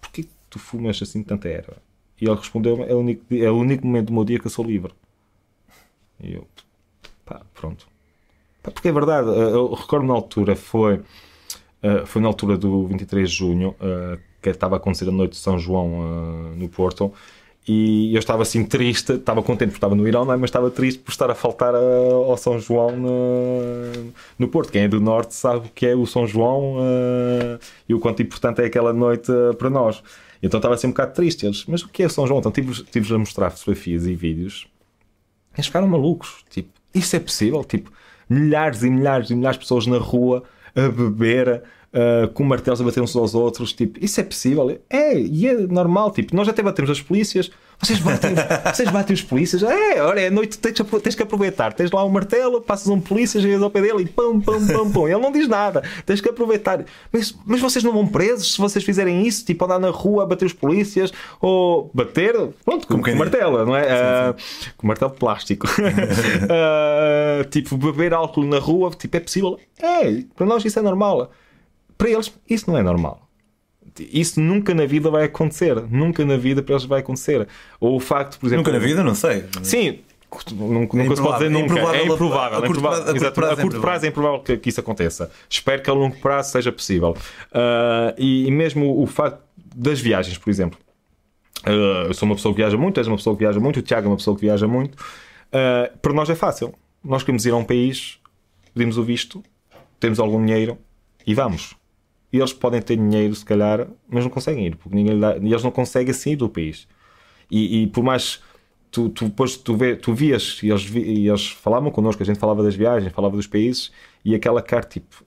porquê 0.00 0.24
tu 0.48 0.58
fumas 0.58 1.00
assim 1.02 1.22
tanta 1.22 1.48
erva? 1.48 1.76
E 2.20 2.26
ele 2.26 2.36
respondeu: 2.36 2.84
É 2.84 2.94
o 2.94 3.00
único, 3.00 3.34
é 3.34 3.50
o 3.50 3.56
único 3.56 3.86
momento 3.86 4.06
do 4.06 4.12
meu 4.12 4.24
dia 4.24 4.38
que 4.38 4.46
eu 4.46 4.50
sou 4.50 4.64
livre. 4.64 4.92
E 6.20 6.34
eu, 6.34 6.46
pá, 7.24 7.42
pronto. 7.54 7.88
Pá, 8.62 8.70
porque 8.70 8.88
é 8.88 8.92
verdade, 8.92 9.28
eh, 9.28 9.54
eu 9.54 9.74
recordo 9.74 10.06
na 10.06 10.14
altura, 10.14 10.54
foi, 10.54 10.96
uh, 10.96 12.06
foi 12.06 12.22
na 12.22 12.28
altura 12.28 12.56
do 12.56 12.86
23 12.86 13.28
de 13.28 13.36
junho, 13.36 13.70
uh, 13.80 14.18
que 14.40 14.50
estava 14.50 14.76
a 14.76 14.78
acontecer 14.78 15.08
a 15.08 15.12
noite 15.12 15.32
de 15.32 15.38
São 15.38 15.58
João 15.58 16.54
no 16.54 16.68
Porto 16.68 17.12
e 17.66 18.14
eu 18.14 18.18
estava 18.18 18.42
assim 18.42 18.62
triste, 18.64 19.12
estava 19.12 19.42
contente 19.42 19.68
porque 19.68 19.78
estava 19.78 19.94
no 19.94 20.06
Irão, 20.06 20.30
é? 20.30 20.36
mas 20.36 20.44
estava 20.50 20.70
triste 20.70 20.98
por 20.98 21.10
estar 21.10 21.30
a 21.30 21.34
faltar 21.34 21.74
a, 21.74 21.78
ao 21.78 22.36
São 22.36 22.58
João 22.58 22.94
no, 22.94 24.12
no, 24.38 24.48
Porto. 24.48 24.70
Quem 24.70 24.82
é 24.82 24.88
do 24.88 25.00
Norte 25.00 25.34
sabe 25.34 25.68
o 25.68 25.70
que 25.70 25.86
é 25.86 25.94
o 25.94 26.04
São 26.04 26.26
João 26.26 26.76
uh, 26.76 27.58
e 27.88 27.94
o 27.94 27.98
quanto 27.98 28.22
importante 28.22 28.60
é 28.60 28.66
aquela 28.66 28.92
noite 28.92 29.32
para 29.56 29.70
nós. 29.70 30.02
Então 30.42 30.58
estava 30.58 30.74
assim 30.74 30.88
um 30.88 30.90
bocado 30.90 31.14
triste. 31.14 31.46
Eles, 31.46 31.64
mas 31.64 31.82
o 31.82 31.88
que 31.88 32.02
é 32.02 32.08
São 32.08 32.26
João? 32.26 32.40
Então 32.40 32.52
tive-lhes 32.52 32.82
tive 32.82 33.14
a 33.14 33.18
mostrar 33.18 33.48
fotografias 33.48 34.06
e 34.06 34.14
vídeos. 34.14 34.66
Eles 35.54 35.66
ficaram 35.66 35.88
malucos. 35.88 36.44
Tipo, 36.50 36.68
isso 36.94 37.16
é 37.16 37.20
possível? 37.20 37.64
Tipo, 37.64 37.90
milhares 38.28 38.82
e 38.82 38.90
milhares 38.90 39.30
e 39.30 39.34
milhares 39.34 39.56
de 39.56 39.64
pessoas 39.64 39.86
na 39.86 39.96
rua 39.96 40.42
a 40.76 40.88
beber 40.88 41.62
uh, 41.94 42.28
com 42.28 42.42
martelos 42.44 42.80
a 42.80 42.84
bater 42.84 43.00
uns 43.00 43.14
aos 43.14 43.34
outros. 43.34 43.72
Tipo, 43.72 44.04
isso 44.04 44.20
é 44.20 44.24
possível? 44.24 44.78
É, 44.90 45.18
e 45.18 45.46
é 45.46 45.54
normal. 45.54 46.10
Tipo, 46.10 46.34
nós 46.34 46.48
até 46.48 46.62
batemos 46.62 46.90
as 46.90 47.00
polícias. 47.00 47.50
Vocês 47.80 47.98
batem, 47.98 48.34
vocês 48.72 48.90
batem 48.90 49.14
os 49.14 49.22
polícias? 49.22 49.62
É, 49.62 50.02
olha, 50.02 50.20
é 50.20 50.30
noite, 50.30 50.58
tens, 50.58 50.74
tens 51.02 51.14
que 51.14 51.22
aproveitar. 51.22 51.72
Tens 51.72 51.90
lá 51.90 52.04
um 52.04 52.08
martelo, 52.08 52.60
passas 52.60 52.88
um 52.88 53.00
polícia, 53.00 53.40
chegas 53.40 53.62
ao 53.62 53.70
pé 53.70 53.82
dele 53.82 54.02
e 54.02 54.06
pam, 54.06 54.40
pam, 54.40 54.66
pam, 54.66 54.90
pam. 54.90 55.08
Ele 55.08 55.20
não 55.20 55.32
diz 55.32 55.48
nada. 55.48 55.82
Tens 56.04 56.20
que 56.20 56.28
aproveitar. 56.28 56.84
Mas, 57.12 57.34
mas 57.46 57.60
vocês 57.60 57.84
não 57.84 57.92
vão 57.92 58.06
presos 58.06 58.52
se 58.54 58.58
vocês 58.58 58.84
fizerem 58.84 59.26
isso? 59.26 59.44
Tipo, 59.44 59.64
andar 59.64 59.78
na 59.78 59.90
rua 59.90 60.24
a 60.24 60.26
bater 60.26 60.44
os 60.44 60.52
polícias 60.52 61.12
ou 61.40 61.90
bater, 61.92 62.34
pronto, 62.64 62.86
com, 62.86 63.02
com 63.02 63.14
martelo, 63.14 63.64
não 63.64 63.76
é? 63.76 63.84
Uh, 63.84 64.34
com 64.76 64.86
martelo 64.86 65.12
de 65.12 65.18
plástico. 65.18 65.66
uh, 65.66 67.44
tipo, 67.50 67.76
beber 67.76 68.14
álcool 68.14 68.44
na 68.44 68.58
rua, 68.58 68.90
tipo, 68.90 69.16
é 69.16 69.20
possível? 69.20 69.58
É, 69.80 70.22
para 70.34 70.46
nós 70.46 70.64
isso 70.64 70.78
é 70.78 70.82
normal 70.82 71.30
para 71.96 72.10
eles 72.10 72.32
isso 72.48 72.70
não 72.70 72.78
é 72.78 72.82
normal. 72.82 73.24
Isso 73.98 74.40
nunca 74.40 74.74
na 74.74 74.86
vida 74.86 75.08
vai 75.10 75.24
acontecer. 75.24 75.80
Nunca 75.88 76.24
na 76.24 76.36
vida 76.36 76.62
para 76.62 76.74
eles 76.74 76.84
vai 76.84 77.00
acontecer. 77.00 77.46
Ou 77.78 77.96
o 77.96 78.00
facto, 78.00 78.38
por 78.38 78.46
exemplo. 78.46 78.64
Nunca 78.64 78.78
na 78.78 78.84
vida, 78.84 79.04
não 79.04 79.14
sei. 79.14 79.44
Sim, 79.62 80.00
nunca, 80.52 80.96
nunca 80.96 81.16
se 81.16 81.22
pode 81.22 81.38
dizer 81.38 81.50
nunca. 81.50 81.78
É 81.94 82.04
improvável. 82.04 82.58
A, 82.58 82.66
curto, 82.66 82.82
prazo, 82.82 83.02
a 83.52 83.56
curto 83.56 83.80
prazo 83.80 84.06
é 84.06 84.08
improvável 84.08 84.40
que, 84.40 84.56
que, 84.56 84.68
isso 84.68 84.80
aconteça. 84.80 85.30
Espero 85.48 85.82
que 85.82 85.90
a 85.90 85.92
longo 85.92 86.16
prazo 86.16 86.50
seja 86.50 86.72
possível. 86.72 87.16
Uh, 87.52 88.14
e, 88.18 88.46
e, 88.46 88.50
mesmo 88.50 89.00
o 89.00 89.06
facto 89.06 89.40
das 89.74 90.00
viagens, 90.00 90.38
por 90.38 90.50
exemplo. 90.50 90.78
Uh, 91.64 92.08
eu 92.08 92.14
sou 92.14 92.26
uma 92.26 92.34
pessoa 92.34 92.52
que 92.52 92.60
viaja 92.60 92.76
muito, 92.76 92.98
és 92.98 93.06
uma 93.06 93.16
pessoa 93.16 93.36
que 93.36 93.40
viaja 93.40 93.60
muito, 93.60 93.78
o 93.78 93.82
Tiago 93.82 94.06
é 94.06 94.10
uma 94.10 94.16
pessoa 94.16 94.34
que 94.36 94.42
viaja 94.42 94.66
muito. 94.66 94.94
Uh, 94.96 95.96
para 95.98 96.12
nós 96.12 96.28
é 96.28 96.34
fácil. 96.34 96.74
Nós 97.02 97.22
queremos 97.22 97.46
ir 97.46 97.50
a 97.50 97.56
um 97.56 97.64
país, 97.64 98.18
pedimos 98.74 98.98
o 98.98 99.02
visto, 99.02 99.42
temos 100.00 100.18
algum 100.18 100.44
dinheiro 100.44 100.76
e 101.26 101.32
vamos. 101.32 101.74
E 102.34 102.38
eles 102.38 102.52
podem 102.52 102.82
ter 102.82 102.96
dinheiro, 102.96 103.32
se 103.32 103.44
calhar, 103.44 103.86
mas 104.08 104.24
não 104.24 104.28
conseguem 104.28 104.66
ir, 104.66 104.74
porque 104.74 104.92
ninguém 104.92 105.20
dá, 105.20 105.36
e 105.36 105.52
eles 105.52 105.62
não 105.62 105.70
conseguem 105.70 106.12
sair 106.12 106.34
do 106.34 106.48
país. 106.48 106.88
E, 107.48 107.82
e 107.82 107.86
por 107.86 108.02
mais 108.02 108.42
tu, 108.90 109.08
tu, 109.08 109.26
depois 109.26 109.56
tu, 109.56 109.76
vê, 109.76 109.94
tu 109.94 110.12
vias 110.12 110.58
e 110.60 110.68
eles, 110.68 110.92
e 110.92 111.28
eles 111.28 111.46
falavam 111.46 111.92
connosco, 111.92 112.20
a 112.24 112.26
gente 112.26 112.40
falava 112.40 112.60
das 112.60 112.74
viagens, 112.74 113.12
falava 113.12 113.36
dos 113.36 113.46
países, 113.46 113.92
e 114.24 114.34
aquela 114.34 114.60
cara, 114.60 114.82
tipo, 114.82 115.24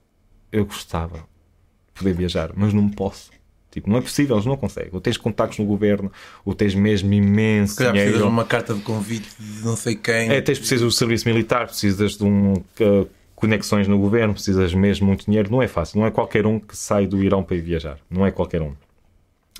eu 0.52 0.66
gostava 0.66 1.16
de 1.16 1.94
poder 1.94 2.12
viajar, 2.12 2.52
mas 2.54 2.74
não 2.74 2.90
posso. 2.90 3.30
Tipo, 3.70 3.88
não 3.88 3.96
é 3.96 4.02
possível, 4.02 4.36
eles 4.36 4.44
não 4.44 4.58
conseguem. 4.58 4.90
Ou 4.92 5.00
tens 5.00 5.16
contactos 5.16 5.58
no 5.60 5.64
governo, 5.64 6.12
ou 6.44 6.54
tens 6.54 6.74
mesmo 6.74 7.10
imenso 7.10 7.72
Se 7.72 7.78
dinheiro. 7.78 8.00
precisas 8.00 8.20
de 8.20 8.28
uma 8.28 8.44
carta 8.44 8.74
de 8.74 8.82
convite 8.82 9.30
de 9.38 9.64
não 9.64 9.76
sei 9.76 9.96
quem. 9.96 10.28
É, 10.28 10.42
tens 10.42 10.58
precisas 10.58 10.82
do 10.82 10.92
serviço 10.92 11.26
militar, 11.26 11.68
precisas 11.68 12.18
de 12.18 12.24
um 12.24 12.52
uh, 12.52 13.08
conexões 13.38 13.86
no 13.86 13.96
governo, 13.96 14.34
precisas 14.34 14.74
mesmo 14.74 15.06
muito 15.06 15.24
dinheiro, 15.24 15.48
não 15.48 15.62
é 15.62 15.68
fácil. 15.68 16.00
Não 16.00 16.06
é 16.06 16.10
qualquer 16.10 16.44
um 16.44 16.58
que 16.58 16.76
sai 16.76 17.06
do 17.06 17.22
Irão 17.22 17.40
para 17.40 17.54
ir 17.54 17.60
viajar. 17.60 17.96
Não 18.10 18.26
é 18.26 18.32
qualquer 18.32 18.60
um. 18.60 18.72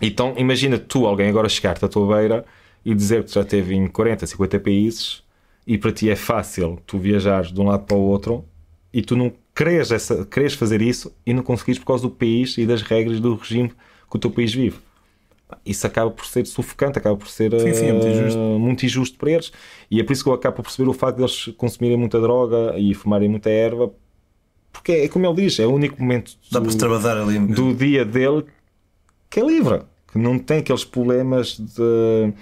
Então, 0.03 0.35
imagina 0.37 0.81
tu, 0.81 1.07
alguém 1.07 1.29
agora 1.29 1.49
chegar-te 1.49 1.85
à 1.85 1.89
tua 1.89 2.17
beira 2.17 2.45
e 2.85 2.93
dizer 2.93 3.23
que 3.23 3.33
já 3.33 3.43
esteve 3.43 3.77
em 3.77 3.87
40, 3.87 4.27
50 4.27 4.59
países 4.59 5.23
e 5.65 5.79
para 5.79 5.93
ti 5.93 6.11
é 6.11 6.17
fácil 6.17 6.81
tu 6.85 6.99
viajares 6.99 7.53
de 7.53 7.61
um 7.61 7.67
lado 7.67 7.85
para 7.85 7.97
o 7.97 8.01
outro 8.01 8.45
e 8.93 9.01
tu 9.01 9.15
não 9.15 9.33
queres, 9.55 9.93
essa, 9.93 10.25
queres 10.25 10.55
fazer 10.55 10.83
isso 10.83 11.15
e 11.25 11.33
não 11.33 11.45
conseguires 11.45 11.79
por 11.79 11.87
causa 11.87 12.03
do 12.03 12.11
país 12.11 12.59
e 12.59 12.67
das 12.67 12.83
regras 12.83 13.21
do 13.21 13.37
regime 13.37 13.69
que 13.69 14.17
o 14.17 14.19
teu 14.19 14.31
país 14.33 14.53
vive 14.53 14.79
isso 15.65 15.87
acaba 15.87 16.11
por 16.11 16.27
ser 16.27 16.47
sufocante, 16.47 16.99
acaba 16.99 17.17
por 17.17 17.29
ser 17.29 17.51
sim, 17.61 17.75
sim, 17.75 17.87
é 17.87 17.93
muito, 17.93 18.07
uh, 18.07 18.11
injusto. 18.11 18.39
muito, 18.39 18.87
injusto. 18.87 19.19
para 19.19 19.31
eles. 19.31 19.53
E 19.91 20.01
é 20.01 20.05
por 20.05 20.13
isso 20.13 20.23
que 20.23 20.29
eu 20.29 20.35
acabo 20.35 20.57
por 20.57 20.63
perceber 20.63 20.89
o 20.89 20.93
facto 20.93 21.17
de 21.17 21.23
eles 21.23 21.47
consumirem 21.57 21.97
muita 21.97 22.21
droga 22.21 22.75
e 22.77 22.95
fumarem 22.95 23.29
muita 23.29 23.49
erva, 23.49 23.91
porque 24.73 24.93
é, 24.93 25.09
como 25.09 25.27
ele 25.27 25.43
diz, 25.43 25.59
é 25.59 25.67
o 25.67 25.73
único 25.73 26.01
momento 26.01 26.33
do, 26.51 26.59
ali 27.23 27.39
do 27.39 27.75
dia 27.75 28.05
dele 28.05 28.45
que 29.31 29.41
é 29.41 29.45
livre, 29.45 29.83
que 30.11 30.19
não 30.19 30.39
tem 30.39 30.59
aqueles 30.59 30.85
problemas 30.85 31.59
de. 31.59 32.33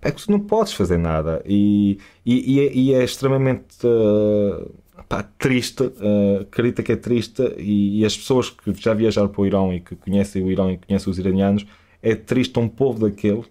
É 0.00 0.12
que 0.12 0.24
tu 0.24 0.30
não 0.30 0.38
podes 0.38 0.72
fazer 0.72 0.96
nada 0.96 1.42
e, 1.44 1.98
e, 2.24 2.54
e, 2.54 2.60
é, 2.60 2.72
e 2.72 2.94
é, 2.94 3.02
extremamente 3.02 3.84
uh, 3.84 4.72
pá, 5.08 5.24
triste, 5.24 5.82
uh, 5.82 6.42
acredita 6.42 6.84
que 6.84 6.92
é 6.92 6.96
triste 6.96 7.42
e, 7.58 8.00
e, 8.00 8.04
as 8.04 8.16
pessoas 8.16 8.48
que 8.48 8.72
já 8.74 8.94
viajaram 8.94 9.28
para 9.28 9.40
o 9.40 9.46
Irão 9.46 9.74
e 9.74 9.80
que 9.80 9.96
conhecem 9.96 10.44
o 10.44 10.52
Irão 10.52 10.70
e 10.70 10.78
conhecem 10.78 11.10
os 11.10 11.18
iranianos 11.18 11.66
é 12.02 12.14
triste 12.14 12.58
um 12.58 12.68
povo 12.68 13.08
daquele 13.08 13.44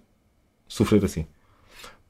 sofrer 0.68 1.04
assim. 1.04 1.26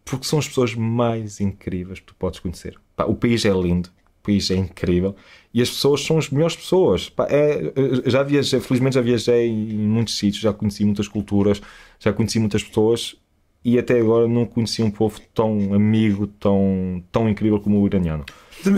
Porque 0.04 0.26
são 0.26 0.40
as 0.40 0.48
pessoas 0.48 0.74
mais 0.74 1.42
incríveis 1.42 2.00
que 2.00 2.06
tu 2.06 2.16
podes 2.16 2.40
conhecer. 2.40 2.80
Pá, 2.96 3.06
o 3.06 3.16
país 3.16 3.44
é 3.46 3.52
lindo, 3.52 3.90
o 4.22 4.26
país 4.26 4.50
é 4.50 4.56
incrível 4.56 5.16
e 5.54 5.62
as 5.62 5.70
pessoas 5.70 6.04
são 6.04 6.18
as 6.18 6.30
melhores 6.30 6.56
pessoas. 6.56 7.10
Pá, 7.10 7.28
é, 7.30 7.74
já 8.06 8.24
viajei, 8.24 8.60
felizmente 8.60 8.96
já 8.96 9.02
viajei 9.02 9.48
em 9.48 9.78
muitos 9.78 10.18
sítios, 10.18 10.42
já 10.42 10.54
conheci 10.54 10.86
muitas 10.86 11.08
culturas, 11.08 11.62
já 12.00 12.14
conheci 12.14 12.40
muitas 12.40 12.64
pessoas 12.64 13.16
e 13.64 13.78
até 13.78 14.00
agora 14.00 14.28
não 14.28 14.46
conheci 14.46 14.82
um 14.82 14.90
povo 14.90 15.20
tão 15.34 15.74
amigo, 15.74 16.28
tão, 16.28 17.04
tão 17.12 17.30
incrível 17.30 17.60
como 17.60 17.82
o 17.82 17.86
iraniano. 17.86 18.24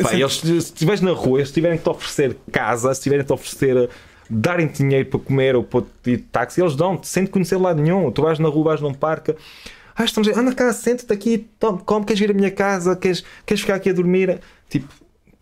Pá, 0.03 0.15
eles, 0.15 0.33
se 0.33 0.57
estiveres 0.57 1.01
na 1.01 1.11
rua, 1.11 1.45
se 1.45 1.53
tiverem 1.53 1.77
que 1.77 1.83
te 1.83 1.89
oferecer 1.89 2.35
casa, 2.51 2.93
se 2.93 3.01
tiverem 3.01 3.23
que 3.23 3.27
te 3.27 3.33
oferecer 3.33 3.89
darem 4.29 4.67
dinheiro 4.67 5.09
para 5.09 5.19
comer 5.19 5.55
ou 5.55 5.63
para 5.63 5.83
ir 6.05 6.17
de 6.17 6.23
táxi, 6.23 6.61
eles 6.61 6.75
dão-te, 6.75 7.07
sem 7.07 7.25
te 7.25 7.31
conhecer 7.31 7.57
lá 7.57 7.73
nenhum. 7.73 8.11
Tu 8.11 8.21
vais 8.21 8.37
na 8.39 8.49
rua, 8.49 8.65
vais 8.65 8.81
num 8.81 8.93
parque. 8.93 9.35
Ah, 9.95 10.05
estamos 10.05 10.29
anda 10.29 10.53
cá, 10.53 10.71
senta-te 10.71 11.11
aqui, 11.11 11.47
come, 11.85 12.05
queres 12.05 12.19
vir 12.19 12.31
à 12.31 12.33
minha 12.33 12.51
casa, 12.51 12.95
queres, 12.95 13.23
queres 13.45 13.61
ficar 13.61 13.75
aqui 13.75 13.89
a 13.89 13.93
dormir? 13.93 14.39
Tipo, 14.69 14.87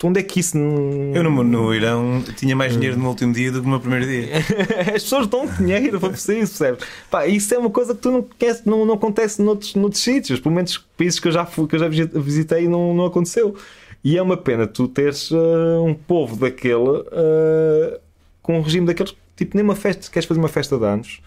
onde 0.03 0.19
é 0.19 0.23
que 0.23 0.39
isso 0.39 0.57
não. 0.57 1.15
Eu 1.15 1.23
no, 1.23 1.43
no 1.43 1.73
Irão 1.73 2.23
tinha 2.35 2.55
mais 2.55 2.73
dinheiro 2.73 2.97
no 2.97 3.07
último 3.09 3.33
dia 3.33 3.51
do 3.51 3.59
que 3.59 3.65
no 3.65 3.71
meu 3.71 3.79
primeiro 3.79 4.05
dia. 4.05 4.37
As 4.95 5.03
pessoas 5.03 5.27
dão 5.27 5.45
dinheiro 5.45 5.99
para 5.99 6.11
isso, 6.11 6.25
percebes? 6.25 6.85
Pá, 7.09 7.27
isso 7.27 7.53
é 7.53 7.57
uma 7.57 7.69
coisa 7.69 7.93
que 7.93 8.01
tu 8.01 8.11
não 8.11 8.21
conheces, 8.21 8.63
não, 8.65 8.85
não 8.85 8.95
acontece 8.95 9.41
noutros, 9.41 9.75
noutros 9.75 10.01
sítios, 10.01 10.39
pelo 10.39 10.55
menos 10.55 10.77
países 10.97 11.19
que 11.19 11.27
eu 11.27 11.31
já 11.31 11.45
fui, 11.45 11.67
que 11.67 11.75
eu 11.75 11.79
já 11.79 11.87
visitei 11.87 12.67
não, 12.67 12.93
não 12.93 13.05
aconteceu. 13.05 13.55
E 14.03 14.17
é 14.17 14.21
uma 14.21 14.37
pena 14.37 14.67
tu 14.67 14.87
teres 14.87 15.31
uh, 15.31 15.83
um 15.83 15.93
povo 15.93 16.35
daquele 16.35 16.77
uh, 16.77 17.99
com 18.47 18.57
um 18.57 18.61
regime 18.61 18.87
daqueles, 18.87 19.13
tipo, 19.35 19.57
nem 19.57 19.63
uma 19.63 19.75
festa, 19.75 20.09
queres 20.09 20.25
fazer 20.25 20.39
uma 20.39 20.47
festa 20.47 20.77
de 20.77 20.85
anos, 20.85 21.21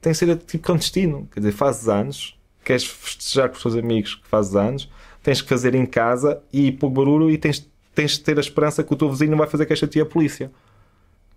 tem 0.00 0.14
que 0.14 0.18
ser 0.18 0.34
tipo 0.38 0.64
clandestino, 0.64 1.28
quer 1.30 1.40
dizer, 1.40 1.52
fazes 1.52 1.88
anos, 1.90 2.38
queres 2.64 2.86
festejar 2.86 3.50
com 3.50 3.56
os 3.56 3.62
teus 3.62 3.76
amigos 3.76 4.14
que 4.14 4.26
fazes 4.26 4.56
anos, 4.56 4.90
tens 5.22 5.42
que 5.42 5.48
fazer 5.48 5.74
em 5.74 5.84
casa 5.84 6.42
e 6.50 6.72
pouco 6.72 6.96
barulho 6.96 7.30
e 7.30 7.36
tens, 7.36 7.70
tens 7.94 8.12
de 8.12 8.20
ter 8.20 8.38
a 8.38 8.40
esperança 8.40 8.82
que 8.82 8.90
o 8.94 8.96
teu 8.96 9.10
vizinho 9.10 9.32
não 9.32 9.38
vai 9.38 9.46
fazer 9.46 9.66
queixa 9.66 9.84
a 9.84 9.88
ti 9.88 10.00
a 10.00 10.06
polícia. 10.06 10.50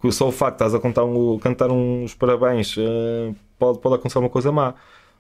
Que 0.01 0.09
só 0.13 0.29
o 0.29 0.31
facto 0.31 0.59
de 0.59 0.63
estás 0.63 0.75
a 0.75 0.79
cantar, 0.79 1.03
um, 1.03 1.37
cantar 1.39 1.71
uns 1.71 2.13
parabéns 2.13 2.77
uh, 2.77 3.35
pode, 3.59 3.79
pode 3.79 3.95
acontecer 3.95 4.19
uma 4.19 4.29
coisa 4.29 4.49
má. 4.49 4.75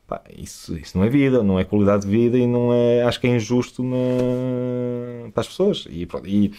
Pá, 0.07 0.21
isso, 0.37 0.77
isso 0.77 0.97
não 0.97 1.03
é 1.03 1.09
vida, 1.09 1.43
não 1.43 1.59
é 1.59 1.65
qualidade 1.65 2.05
de 2.05 2.09
vida 2.09 2.37
e 2.37 2.47
não 2.47 2.71
é, 2.71 3.03
acho 3.03 3.19
que 3.19 3.27
é 3.27 3.35
injusto 3.35 3.83
na, 3.83 5.29
para 5.33 5.41
as 5.41 5.47
pessoas. 5.47 5.85
E, 5.89 6.07
e, 6.25 6.51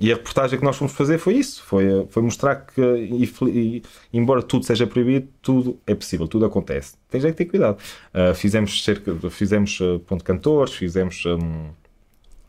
e, 0.00 0.12
a 0.12 0.14
reportagem 0.14 0.58
que 0.58 0.64
nós 0.64 0.76
fomos 0.76 0.92
fazer 0.92 1.18
foi 1.18 1.34
isso: 1.34 1.62
foi, 1.64 2.06
foi 2.08 2.22
mostrar 2.22 2.56
que, 2.56 2.80
e, 2.80 3.30
e, 3.46 3.82
embora 4.12 4.42
tudo 4.42 4.64
seja 4.64 4.86
proibido, 4.86 5.28
tudo 5.42 5.78
é 5.86 5.94
possível, 5.94 6.28
tudo 6.28 6.44
acontece. 6.44 6.94
Tens 7.10 7.24
é 7.24 7.30
que 7.30 7.36
ter 7.36 7.44
cuidado. 7.46 7.78
Uh, 8.14 8.34
fizemos 8.34 8.84
cerca, 8.84 9.14
fizemos 9.30 9.80
uh, 9.80 9.98
ponto 10.00 10.24
cantores, 10.24 10.74
fizemos 10.74 11.24
um, 11.26 11.70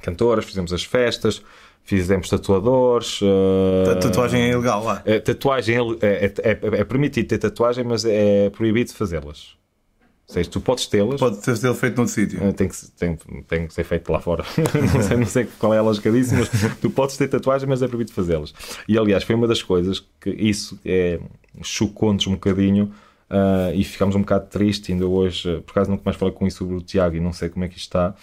cantoras, 0.01 0.45
fizemos 0.45 0.71
as 0.71 0.83
festas, 0.83 1.43
fizemos 1.83 2.29
tatuadores. 2.29 3.21
Uh, 3.21 3.99
tatuagem 3.99 4.41
é 4.41 4.51
ilegal 4.51 4.83
lá. 4.83 5.03
tatuagem 5.23 5.77
é, 6.01 6.07
é, 6.07 6.25
é, 6.25 6.51
é, 6.51 6.83
permitido 6.83 7.27
ter 7.27 7.37
tatuagem, 7.39 7.83
mas 7.83 8.05
é 8.05 8.49
proibido 8.49 8.93
fazê-las 8.93 9.58
seja, 10.33 10.49
tu 10.49 10.61
podes 10.61 10.85
tê-las. 10.85 11.19
Pode 11.19 11.41
ter 11.41 11.57
sido 11.57 11.73
feito 11.73 11.97
noutro 11.97 12.13
sítio. 12.13 12.43
Eh, 12.43 12.51
tem 12.51 12.67
que, 12.67 12.91
tem, 12.91 13.17
tem 13.47 13.67
que 13.67 13.73
ser 13.73 13.83
feito 13.83 14.11
lá 14.11 14.19
fora. 14.19 14.43
não, 14.93 15.01
sei, 15.01 15.17
não 15.17 15.25
sei 15.25 15.47
qual 15.57 15.73
é 15.73 15.79
a 15.79 15.81
lógica 15.81 16.11
disso, 16.11 16.35
mas 16.35 16.49
tu 16.79 16.89
podes 16.89 17.17
ter 17.17 17.27
tatuagens, 17.27 17.67
mas 17.67 17.81
é 17.81 17.87
proibido 17.87 18.13
fazê-las. 18.13 18.53
E 18.87 18.97
aliás, 18.97 19.23
foi 19.23 19.35
uma 19.35 19.47
das 19.47 19.63
coisas 19.63 20.05
que 20.21 20.29
isso 20.29 20.79
é, 20.85 21.19
chocou-nos 21.61 22.27
um 22.27 22.33
bocadinho. 22.33 22.91
Uh, 23.29 23.73
e 23.75 23.83
ficámos 23.83 24.15
um 24.15 24.21
bocado 24.21 24.47
tristes. 24.47 24.89
Ainda 24.89 25.07
hoje, 25.07 25.61
por 25.61 25.71
acaso, 25.71 25.91
nunca 25.91 26.03
mais 26.05 26.17
falei 26.17 26.33
com 26.33 26.47
isso 26.47 26.57
sobre 26.57 26.75
o 26.75 26.81
Tiago 26.81 27.15
e 27.15 27.19
não 27.19 27.31
sei 27.31 27.49
como 27.49 27.65
é 27.65 27.67
que 27.67 27.77
isto 27.77 27.87
está. 27.87 28.15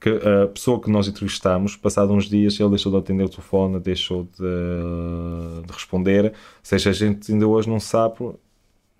Que 0.00 0.08
a 0.10 0.48
pessoa 0.48 0.80
que 0.80 0.90
nós 0.90 1.06
entrevistámos, 1.06 1.76
passado 1.76 2.12
uns 2.12 2.28
dias, 2.28 2.58
ele 2.58 2.70
deixou 2.70 2.90
de 2.90 2.98
atender 2.98 3.24
o 3.24 3.28
telefone, 3.28 3.78
deixou 3.78 4.24
de, 4.24 5.66
de 5.66 5.72
responder. 5.72 6.26
Ou 6.26 6.32
seja, 6.62 6.90
a 6.90 6.92
gente 6.92 7.32
ainda 7.32 7.46
hoje 7.46 7.68
não 7.68 7.78
sabe 7.78 8.16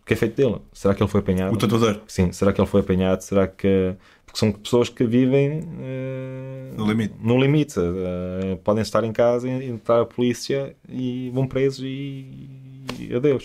o 0.02 0.04
que 0.04 0.14
é 0.14 0.16
feito 0.16 0.36
dele? 0.36 0.60
Será 0.72 0.94
que 0.94 1.02
ele 1.02 1.08
foi 1.08 1.20
apanhado? 1.20 1.54
O 1.54 1.56
tatuador? 1.56 2.00
Sim, 2.08 2.32
será 2.32 2.52
que 2.52 2.60
ele 2.60 2.66
foi 2.66 2.80
apanhado? 2.80 3.20
Será 3.20 3.46
que. 3.46 3.94
Porque 4.26 4.38
são 4.38 4.50
pessoas 4.50 4.88
que 4.88 5.04
vivem 5.04 5.60
uh... 5.60 6.76
no 6.76 6.86
limite. 6.86 7.14
No 7.20 7.38
limite. 7.38 7.78
Uh, 7.78 8.56
podem 8.64 8.82
estar 8.82 9.04
em 9.04 9.12
casa 9.12 9.48
e 9.48 9.68
entrar 9.68 10.00
a 10.00 10.06
polícia 10.06 10.74
e 10.88 11.30
vão 11.32 11.46
presos 11.46 11.84
e, 11.84 12.50
e 12.98 13.14
adeus. 13.14 13.44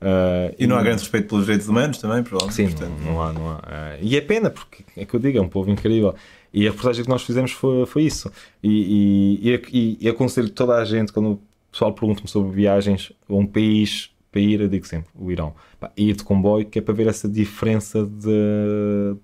Uh, 0.00 0.54
e, 0.58 0.64
e, 0.64 0.66
não 0.66 0.76
há 0.76 0.82
grande 0.82 1.02
respeito 1.02 1.28
pelos 1.28 1.44
direitos 1.44 1.68
humanos 1.68 1.98
também, 1.98 2.22
provavelmente. 2.22 2.54
Sim, 2.54 2.74
portanto... 2.74 2.98
não, 3.04 3.12
não, 3.12 3.22
há, 3.22 3.32
não 3.32 3.50
há. 3.50 3.62
E 4.00 4.16
é 4.16 4.20
pena, 4.20 4.48
porque 4.48 4.84
é 4.96 5.04
que 5.04 5.14
eu 5.14 5.20
digo, 5.20 5.36
é 5.36 5.42
um 5.42 5.48
povo 5.48 5.70
incrível. 5.70 6.14
E 6.54 6.66
a 6.66 6.70
reportagem 6.70 7.04
que 7.04 7.10
nós 7.10 7.22
fizemos 7.22 7.52
foi, 7.52 7.84
foi 7.84 8.04
isso. 8.04 8.32
E, 8.62 9.40
e, 9.42 9.62
e, 9.72 9.98
e 10.00 10.08
aconselho 10.08 10.48
toda 10.48 10.76
a 10.76 10.84
gente, 10.84 11.12
quando 11.12 11.32
o 11.32 11.40
pessoal 11.70 11.92
pergunta-me 11.92 12.28
sobre 12.28 12.50
viagens 12.50 13.12
a 13.28 13.34
um 13.34 13.44
país 13.44 14.10
eu 14.34 14.68
digo 14.68 14.86
sempre, 14.86 15.10
o 15.14 15.30
Irão. 15.30 15.54
Pá, 15.80 15.90
ir 15.96 16.14
de 16.14 16.24
comboio, 16.24 16.66
que 16.66 16.78
é 16.78 16.82
para 16.82 16.94
ver 16.94 17.06
essa 17.06 17.28
diferença 17.28 18.04
de, 18.04 19.16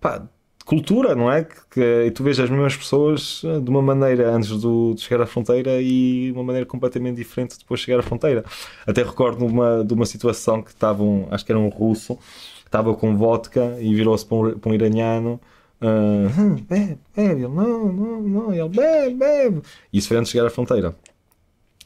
pá, 0.00 0.28
cultura, 0.64 1.14
não 1.16 1.30
é? 1.30 1.44
Que, 1.44 1.56
que, 1.70 1.80
e 2.06 2.10
tu 2.12 2.22
vês 2.22 2.38
as 2.38 2.48
mesmas 2.48 2.76
pessoas 2.76 3.42
eh, 3.44 3.58
de 3.58 3.68
uma 3.68 3.82
maneira 3.82 4.30
antes 4.30 4.50
do, 4.60 4.94
de 4.94 5.00
chegar 5.00 5.22
à 5.22 5.26
fronteira 5.26 5.80
e 5.80 6.30
uma 6.32 6.44
maneira 6.44 6.64
completamente 6.64 7.16
diferente 7.16 7.58
depois 7.58 7.80
de 7.80 7.86
chegar 7.86 7.98
à 7.98 8.02
fronteira. 8.02 8.44
Até 8.86 9.02
recordo 9.02 9.44
uma, 9.44 9.84
de 9.84 9.92
uma 9.92 10.06
situação 10.06 10.62
que 10.62 10.70
estavam, 10.70 11.26
acho 11.30 11.44
que 11.44 11.50
era 11.50 11.58
um 11.58 11.68
russo, 11.68 12.16
estava 12.64 12.94
com 12.94 13.16
vodka 13.16 13.78
e 13.80 13.92
virou-se 13.94 14.24
para, 14.24 14.36
um, 14.36 14.58
para 14.58 14.70
um 14.70 14.74
iraniano. 14.74 15.40
Uh, 15.82 16.60
bebe, 16.68 16.98
bebe, 17.16 17.40
ele, 17.42 17.48
não, 17.48 17.92
não, 17.92 18.22
não, 18.22 18.54
ele 18.54 18.68
bebe, 18.68 19.14
bebe. 19.14 19.62
Isso 19.92 20.08
foi 20.08 20.18
antes 20.18 20.28
de 20.28 20.32
chegar 20.32 20.46
à 20.46 20.50
fronteira. 20.50 20.94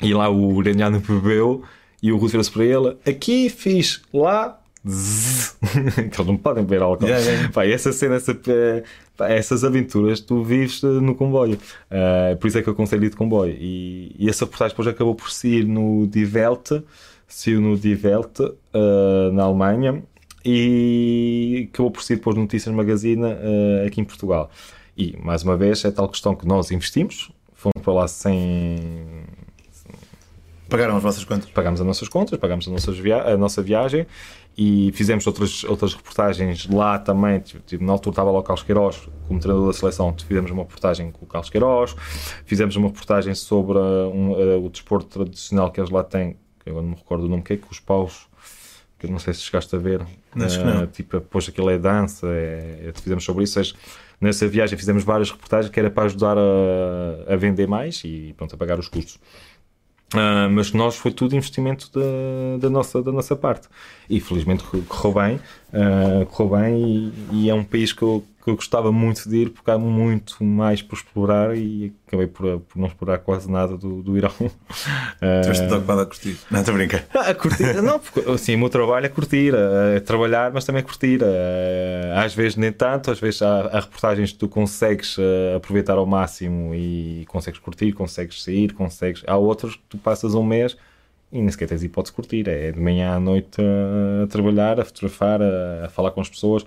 E 0.02 0.12
lá 0.12 0.28
o 0.28 0.60
iraniano 0.60 1.00
bebeu 1.08 1.62
e 2.04 2.12
o 2.12 2.18
Russo 2.18 2.32
vira-se 2.32 2.50
para 2.50 2.64
ele: 2.66 2.96
aqui 3.06 3.48
fiz, 3.48 4.02
lá. 4.12 4.60
que 4.84 6.20
eles 6.20 6.26
não 6.26 6.36
podem 6.36 6.62
beber 6.62 6.82
álcool. 6.82 7.06
Yeah, 7.06 7.24
yeah. 7.24 7.48
Pá, 7.50 7.64
essa 7.64 7.90
cena, 7.90 8.16
essa, 8.16 8.38
pá, 9.16 9.30
essas 9.30 9.64
aventuras 9.64 10.20
tu 10.20 10.44
vives 10.44 10.82
no 10.82 11.14
comboio. 11.14 11.58
Uh, 11.90 12.36
por 12.36 12.48
isso 12.48 12.58
é 12.58 12.62
que 12.62 12.68
eu 12.68 12.74
aconselho 12.74 13.04
ir 13.04 13.08
de 13.08 13.16
comboio. 13.16 13.56
E, 13.58 14.14
e 14.18 14.28
essa 14.28 14.44
reportagem 14.44 14.72
depois 14.72 14.86
acabou 14.86 15.14
por 15.14 15.30
sair 15.30 15.64
no 15.64 16.06
Die 16.06 16.26
Welt, 16.26 16.72
saiu 17.26 17.62
no 17.62 17.78
Die 17.78 17.98
Welt, 18.04 18.38
uh, 18.40 19.32
na 19.32 19.44
Alemanha, 19.44 20.02
e 20.44 21.70
acabou 21.72 21.90
por 21.90 22.02
sair 22.02 22.16
depois 22.16 22.36
no 22.36 22.42
Notícias 22.42 22.74
Magazine 22.74 23.24
uh, 23.24 23.86
aqui 23.86 24.02
em 24.02 24.04
Portugal. 24.04 24.50
E, 24.94 25.16
mais 25.16 25.42
uma 25.42 25.56
vez, 25.56 25.82
é 25.86 25.90
tal 25.90 26.10
questão 26.10 26.36
que 26.36 26.46
nós 26.46 26.70
investimos, 26.70 27.32
fomos 27.54 27.82
para 27.82 27.94
lá 27.94 28.06
sem 28.06 28.76
Pagaram 30.74 30.96
as 30.96 31.02
vossas 31.02 31.24
contas? 31.24 31.48
Pagámos 31.50 31.80
as 31.80 31.86
nossas 31.86 32.08
contas, 32.08 32.36
pagámos 32.36 32.66
a 32.68 33.32
a 33.32 33.36
nossa 33.36 33.62
viagem 33.62 34.06
e 34.58 34.90
fizemos 34.92 35.24
outras, 35.24 35.62
outras 35.64 35.94
reportagens 35.94 36.68
lá 36.68 36.98
também. 36.98 37.38
Tipo, 37.40 37.84
na 37.84 37.92
altura 37.92 38.12
estava 38.12 38.30
lá 38.32 38.40
o 38.40 38.42
Carlos 38.42 38.64
Queiroz, 38.64 39.08
como 39.28 39.38
treinador 39.38 39.68
da 39.68 39.72
seleção, 39.72 40.14
fizemos 40.26 40.50
uma 40.50 40.62
reportagem 40.62 41.12
com 41.12 41.24
o 41.24 41.28
Carlos 41.28 41.48
Queiroz, 41.48 41.94
fizemos 42.44 42.74
uma 42.74 42.88
reportagem 42.88 43.34
sobre 43.36 43.78
uh, 43.78 44.10
um, 44.12 44.32
uh, 44.32 44.66
o 44.66 44.68
desporto 44.68 45.24
tradicional 45.24 45.70
que 45.70 45.80
eles 45.80 45.90
lá 45.90 46.02
têm, 46.02 46.36
que 46.58 46.70
eu 46.70 46.74
não 46.74 46.90
me 46.90 46.96
recordo 46.96 47.24
o 47.24 47.28
nome, 47.28 47.42
que 47.42 47.52
é 47.52 47.56
que 47.56 47.66
os 47.70 47.78
paus, 47.78 48.26
que 48.98 49.06
eu 49.06 49.10
não 49.10 49.20
sei 49.20 49.32
se 49.32 49.42
chegaste 49.42 49.74
a 49.76 49.78
ver. 49.78 50.04
Acho 50.36 50.58
que 50.58 50.64
não. 50.64 50.82
Uh, 50.82 50.86
tipo, 50.88 51.20
depois 51.20 51.48
aquilo 51.48 51.70
é 51.70 51.78
dança, 51.78 52.26
é, 52.26 52.88
é, 52.88 52.92
fizemos 53.00 53.22
sobre 53.22 53.44
isso. 53.44 53.54
Seja, 53.54 53.74
nessa 54.20 54.48
viagem 54.48 54.76
fizemos 54.76 55.04
várias 55.04 55.30
reportagens 55.30 55.70
que 55.72 55.78
era 55.78 55.90
para 55.90 56.04
ajudar 56.04 56.36
a, 56.36 57.32
a 57.32 57.36
vender 57.36 57.68
mais 57.68 58.02
e 58.04 58.34
pronto, 58.36 58.54
a 58.54 58.58
pagar 58.58 58.78
os 58.78 58.88
custos. 58.88 59.20
Uh, 60.14 60.48
mas 60.48 60.72
nós 60.72 60.96
foi 60.96 61.10
tudo 61.10 61.34
investimento 61.34 61.90
da, 61.92 62.58
da, 62.60 62.70
nossa, 62.70 63.02
da 63.02 63.10
nossa 63.10 63.34
parte. 63.34 63.68
E 64.08 64.20
felizmente 64.20 64.62
correu 64.86 65.14
bem, 65.14 65.40
uh, 65.74 66.26
correu 66.26 66.60
bem 66.60 66.82
e, 66.82 67.12
e, 67.32 67.50
é 67.50 67.54
um 67.54 67.64
país 67.64 67.92
que 67.92 68.02
eu, 68.02 68.24
que 68.42 68.50
eu 68.50 68.56
gostava 68.56 68.92
muito 68.92 69.28
de 69.28 69.36
ir 69.36 69.50
porque 69.50 69.70
há 69.70 69.76
muito 69.76 70.42
mais 70.44 70.80
por 70.80 70.96
explorar 70.96 71.56
e 71.56 71.92
acabei 72.06 72.26
por, 72.26 72.60
por 72.60 72.78
não 72.78 72.86
explorar 72.86 73.18
quase 73.18 73.50
nada 73.50 73.76
do, 73.76 74.02
do 74.02 74.16
Irão. 74.16 74.32
Uh, 75.24 75.76
ocupado 75.76 76.00
a 76.02 76.06
curtir? 76.06 76.36
Não, 76.50 76.60
estou 76.60 76.74
a 76.74 76.76
brincar. 76.76 77.06
A 77.14 77.34
curtir, 77.34 77.72
não, 77.80 77.98
porque 77.98 78.28
assim, 78.30 78.54
o 78.56 78.58
meu 78.58 78.68
trabalho 78.68 79.06
é 79.06 79.08
curtir, 79.08 79.54
é 79.94 80.00
trabalhar, 80.00 80.52
mas 80.52 80.66
também 80.66 80.80
é 80.80 80.82
curtir. 80.82 81.20
às 82.14 82.34
vezes 82.34 82.56
nem 82.56 82.70
tanto, 82.70 83.10
às 83.10 83.18
vezes 83.18 83.40
há, 83.40 83.60
há 83.72 83.80
reportagens 83.80 84.32
que 84.32 84.38
tu 84.38 84.48
consegues 84.48 85.16
aproveitar 85.56 85.96
ao 85.96 86.04
máximo 86.04 86.74
e 86.74 87.24
consegues 87.28 87.58
curtir, 87.58 87.92
consegues 87.92 88.42
sair, 88.42 88.74
consegues. 88.74 89.22
Há 89.26 89.36
outros 89.36 89.76
que 89.76 89.82
tu 89.88 89.98
passas 89.98 90.34
um 90.34 90.42
mês 90.42 90.76
e 91.34 91.40
nem 91.40 91.50
sequer 91.50 91.66
tens 91.66 91.82
hipótese 91.82 92.12
de 92.12 92.16
curtir. 92.16 92.48
É 92.48 92.70
de 92.70 92.80
manhã 92.80 93.16
à 93.16 93.20
noite 93.20 93.60
a 93.60 94.26
trabalhar, 94.28 94.78
a 94.78 94.84
fotografar, 94.84 95.42
a, 95.42 95.86
a 95.86 95.88
falar 95.88 96.12
com 96.12 96.20
as 96.20 96.28
pessoas. 96.28 96.64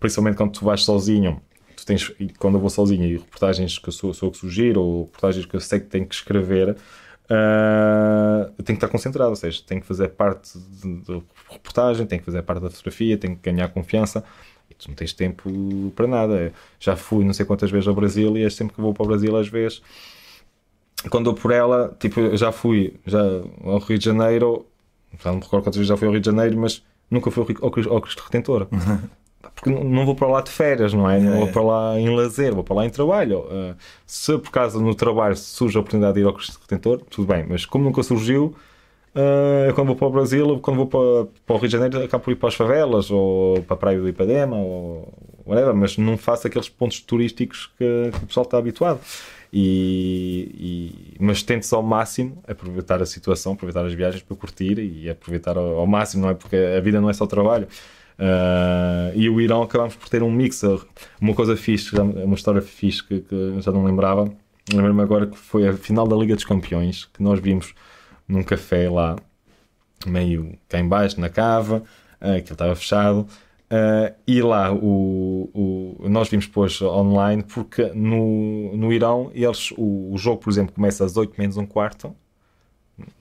Principalmente 0.00 0.36
quando 0.36 0.52
tu 0.52 0.64
vais 0.64 0.82
sozinho, 0.82 1.40
tu 1.76 1.86
tens, 1.86 2.12
quando 2.36 2.56
eu 2.56 2.60
vou 2.60 2.68
sozinho 2.68 3.04
e 3.04 3.12
reportagens 3.16 3.78
que 3.78 3.88
eu 3.88 3.92
sou, 3.92 4.12
sou 4.12 4.32
que 4.32 4.38
sugiro 4.38 4.82
ou 4.82 5.04
reportagens 5.04 5.46
que 5.46 5.54
eu 5.54 5.60
sei 5.60 5.78
que 5.78 5.86
tenho 5.86 6.04
que 6.04 6.16
escrever, 6.16 6.70
uh, 6.70 8.52
eu 8.58 8.64
tenho 8.64 8.76
que 8.76 8.84
estar 8.84 8.88
concentrado, 8.88 9.30
ou 9.30 9.36
seja, 9.36 9.62
tenho 9.64 9.80
que 9.80 9.86
fazer 9.86 10.08
parte 10.08 10.58
da 11.06 11.20
reportagem, 11.48 12.04
tenho 12.04 12.20
que 12.20 12.26
fazer 12.26 12.42
parte 12.42 12.60
da 12.60 12.70
fotografia, 12.70 13.16
tenho 13.16 13.36
que 13.36 13.50
ganhar 13.50 13.68
confiança. 13.68 14.24
E 14.68 14.74
tu 14.74 14.88
não 14.88 14.96
tens 14.96 15.12
tempo 15.12 15.48
para 15.94 16.06
nada. 16.06 16.52
Já 16.78 16.96
fui 16.96 17.24
não 17.24 17.32
sei 17.32 17.46
quantas 17.46 17.70
vezes 17.70 17.86
ao 17.86 17.94
Brasil 17.94 18.36
e 18.36 18.44
é 18.44 18.50
sempre 18.50 18.74
que 18.74 18.80
vou 18.80 18.92
para 18.92 19.04
o 19.04 19.06
Brasil, 19.06 19.34
às 19.36 19.48
vezes, 19.48 19.80
quando 21.10 21.30
eu 21.30 21.34
por 21.34 21.50
ela, 21.50 21.94
tipo, 21.98 22.36
já 22.36 22.50
fui 22.50 22.94
já 23.06 23.20
ao 23.64 23.78
Rio 23.78 23.98
de 23.98 24.04
Janeiro, 24.04 24.66
já 25.22 25.30
não 25.30 25.38
me 25.38 25.44
recordo 25.44 25.64
quantas 25.64 25.76
vezes 25.76 25.88
já 25.88 25.96
fui 25.96 26.06
ao 26.06 26.12
Rio 26.12 26.20
de 26.20 26.26
Janeiro, 26.26 26.58
mas 26.58 26.82
nunca 27.10 27.30
fui 27.30 27.56
ao, 27.60 27.94
ao 27.94 28.00
Cristo 28.00 28.22
Redentor. 28.24 28.66
porque 29.54 29.70
não 29.70 30.04
vou 30.04 30.14
para 30.14 30.28
lá 30.28 30.40
de 30.40 30.50
férias, 30.50 30.92
não 30.92 31.08
é? 31.08 31.18
Não 31.18 31.38
vou 31.38 31.48
para 31.48 31.62
lá 31.62 31.98
em 31.98 32.14
lazer, 32.14 32.54
vou 32.54 32.62
para 32.62 32.76
lá 32.76 32.86
em 32.86 32.90
trabalho. 32.90 33.40
Uh, 33.40 33.76
se 34.06 34.36
por 34.38 34.50
causa 34.50 34.80
no 34.80 34.94
trabalho 34.94 35.36
surge 35.36 35.76
a 35.76 35.80
oportunidade 35.80 36.14
de 36.14 36.20
ir 36.20 36.26
ao 36.26 36.32
Cristo 36.32 36.60
Redentor, 36.68 37.00
tudo 37.10 37.26
bem, 37.26 37.44
mas 37.48 37.64
como 37.64 37.84
nunca 37.84 38.02
surgiu, 38.02 38.54
uh, 39.14 39.72
quando 39.74 39.88
vou 39.88 39.96
para 39.96 40.06
o 40.06 40.10
Brasil, 40.10 40.58
quando 40.60 40.76
vou 40.76 40.86
para, 40.86 41.30
para 41.46 41.56
o 41.56 41.58
Rio 41.58 41.68
de 41.68 41.72
Janeiro, 41.72 42.04
acabo 42.04 42.24
por 42.24 42.32
ir 42.32 42.36
para 42.36 42.48
as 42.48 42.54
favelas, 42.54 43.10
ou 43.10 43.62
para 43.62 43.74
a 43.74 43.76
Praia 43.76 44.00
do 44.00 44.08
Ipadema, 44.08 44.56
ou, 44.56 45.12
whatever, 45.46 45.74
mas 45.74 45.96
não 45.96 46.16
faço 46.16 46.46
aqueles 46.46 46.68
pontos 46.68 47.00
turísticos 47.00 47.70
que, 47.78 48.10
que 48.12 48.24
o 48.24 48.26
pessoal 48.26 48.44
está 48.44 48.58
habituado. 48.58 49.00
E, 49.52 51.14
e, 51.14 51.16
mas 51.18 51.42
tento 51.42 51.74
ao 51.74 51.82
máximo 51.82 52.42
aproveitar 52.46 53.00
a 53.00 53.06
situação, 53.06 53.54
aproveitar 53.54 53.84
as 53.84 53.94
viagens 53.94 54.22
para 54.22 54.36
curtir 54.36 54.78
e 54.78 55.08
aproveitar 55.08 55.56
ao, 55.56 55.78
ao 55.78 55.86
máximo, 55.86 56.22
não 56.22 56.30
é? 56.30 56.34
Porque 56.34 56.56
a 56.56 56.80
vida 56.80 57.00
não 57.00 57.08
é 57.08 57.12
só 57.12 57.26
trabalho. 57.26 57.66
Uh, 58.18 59.14
e 59.14 59.30
o 59.30 59.40
Irão 59.40 59.62
acabámos 59.62 59.94
por 59.94 60.08
ter 60.08 60.22
um 60.22 60.30
mix. 60.30 60.62
Uma 61.20 61.34
coisa 61.34 61.56
fixe, 61.56 61.96
uma 61.98 62.34
história 62.34 62.60
fixe 62.60 63.02
que, 63.02 63.20
que 63.20 63.60
já 63.60 63.72
não 63.72 63.84
lembrava. 63.84 64.30
Lembro-me 64.72 65.02
agora 65.02 65.26
que 65.26 65.38
foi 65.38 65.66
a 65.66 65.72
final 65.72 66.06
da 66.06 66.16
Liga 66.16 66.34
dos 66.34 66.44
Campeões 66.44 67.06
que 67.06 67.22
nós 67.22 67.40
vimos 67.40 67.74
num 68.26 68.42
café 68.42 68.90
lá, 68.90 69.16
meio 70.06 70.58
cá 70.68 70.78
embaixo, 70.78 71.18
na 71.20 71.30
cava, 71.30 71.82
uh, 72.20 72.42
que 72.42 72.52
estava 72.52 72.74
fechado. 72.74 73.26
Uh, 73.70 74.14
e 74.26 74.40
lá 74.40 74.72
o, 74.72 75.50
o, 75.52 76.08
nós 76.08 76.28
vimos 76.30 76.46
depois 76.46 76.80
online 76.80 77.42
porque 77.42 77.84
no, 77.94 78.74
no 78.74 78.90
Irão 78.90 79.30
eles, 79.34 79.72
o, 79.76 80.14
o 80.14 80.16
jogo, 80.16 80.38
por 80.38 80.50
exemplo, 80.50 80.74
começa 80.74 81.04
às 81.04 81.16
8 81.16 81.34
menos 81.38 81.56
um 81.58 81.66
quarto. 81.66 82.14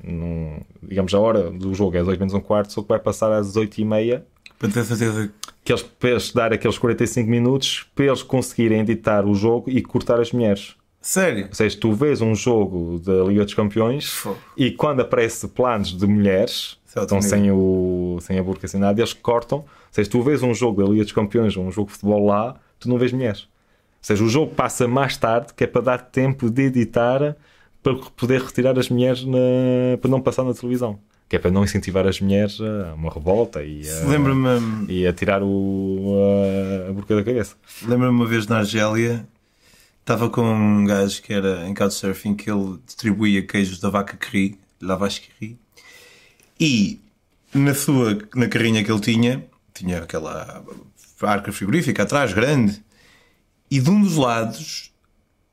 Num, 0.01 0.59
digamos, 0.81 1.13
a 1.13 1.19
hora 1.19 1.51
do 1.51 1.73
jogo 1.73 1.97
é 1.97 1.99
às 1.99 2.07
8 2.07 2.17
menos 2.19 2.33
um 2.33 2.39
quarto, 2.39 2.71
só 2.71 2.81
que 2.81 2.87
vai 2.87 2.99
passar 2.99 3.31
às 3.31 3.55
8 3.55 3.81
e 3.81 3.85
meia. 3.85 4.25
Para 4.57 4.69
ter 4.69 4.85
certeza 4.85 5.31
que 5.63 5.73
eles, 5.73 5.83
para 5.83 6.09
eles 6.11 6.31
dar 6.31 6.53
aqueles 6.53 6.77
45 6.77 7.29
minutos 7.29 7.85
para 7.93 8.05
eles 8.05 8.23
conseguirem 8.23 8.79
editar 8.79 9.25
o 9.25 9.35
jogo 9.35 9.69
e 9.69 9.81
cortar 9.81 10.19
as 10.19 10.31
mulheres. 10.31 10.75
Sério? 11.01 11.47
Ou 11.47 11.53
seja, 11.53 11.77
tu 11.77 11.93
vês 11.93 12.21
um 12.21 12.33
jogo 12.33 12.99
da 12.99 13.23
Liga 13.25 13.43
dos 13.43 13.53
Campeões 13.53 14.23
e 14.55 14.71
quando 14.71 15.01
aparece 15.01 15.47
planos 15.47 15.95
de 15.95 16.07
mulheres, 16.07 16.77
estão 17.03 17.21
sem, 17.21 17.51
o, 17.51 18.17
sem 18.21 18.37
a 18.39 18.43
burca, 18.43 18.67
sem 18.67 18.79
nada, 18.79 18.99
eles 18.99 19.13
cortam. 19.13 19.59
Ou 19.59 19.65
seja, 19.91 20.09
tu 20.09 20.21
vês 20.21 20.43
um 20.43 20.53
jogo 20.53 20.83
da 20.83 20.89
Liga 20.89 21.03
dos 21.03 21.13
Campeões 21.13 21.55
ou 21.55 21.65
um 21.65 21.71
jogo 21.71 21.87
de 21.87 21.93
futebol 21.93 22.25
lá, 22.25 22.55
tu 22.79 22.89
não 22.89 22.97
vês 22.97 23.11
mulheres. 23.11 23.41
Ou 23.41 23.47
seja, 24.01 24.23
o 24.23 24.29
jogo 24.29 24.53
passa 24.53 24.87
mais 24.87 25.17
tarde, 25.17 25.53
que 25.55 25.63
é 25.63 25.67
para 25.67 25.81
dar 25.81 25.97
tempo 25.97 26.49
de 26.49 26.63
editar 26.63 27.35
para 27.83 27.95
poder 28.15 28.41
retirar 28.41 28.77
as 28.77 28.89
mulheres 28.89 29.23
na... 29.23 29.97
para 30.01 30.09
não 30.09 30.21
passar 30.21 30.43
na 30.43 30.53
televisão. 30.53 30.99
Que 31.29 31.35
é 31.35 31.39
para 31.39 31.51
não 31.51 31.63
incentivar 31.63 32.07
as 32.07 32.21
mulheres 32.21 32.59
a 32.61 32.93
uma 32.93 33.11
revolta 33.11 33.61
e 33.63 33.81
a, 33.89 34.91
e 34.91 35.05
a 35.05 35.13
tirar 35.13 35.43
o, 35.43 36.15
a, 36.85 36.89
a 36.89 36.93
burca 36.93 37.15
da 37.15 37.23
cabeça. 37.23 37.55
Lembro-me 37.83 38.11
uma 38.11 38.25
vez 38.25 38.47
na 38.47 38.59
Argélia 38.59 39.25
Estava 40.07 40.29
com 40.29 40.41
um 40.41 40.85
gajo 40.85 41.21
que 41.21 41.33
era 41.33 41.67
em 41.67 41.73
Couchsurfing 41.73 42.33
que 42.33 42.49
ele 42.49 42.79
distribuía 42.85 43.45
queijos 43.45 43.77
da 43.77 43.89
vaca 43.89 44.15
Querri, 44.15 44.57
Lavache 44.81 45.19
Querri, 45.19 45.59
e 46.59 46.99
na 47.53 47.73
sua 47.73 48.17
na 48.35 48.47
carrinha 48.47 48.83
que 48.83 48.91
ele 48.91 48.99
tinha, 48.99 49.45
tinha 49.73 49.99
aquela 49.99 50.63
arca 51.21 51.51
frigorífica 51.51 52.03
atrás, 52.03 52.33
grande, 52.33 52.83
e 53.69 53.79
de 53.79 53.89
um 53.89 54.01
dos 54.01 54.15
lados 54.15 54.91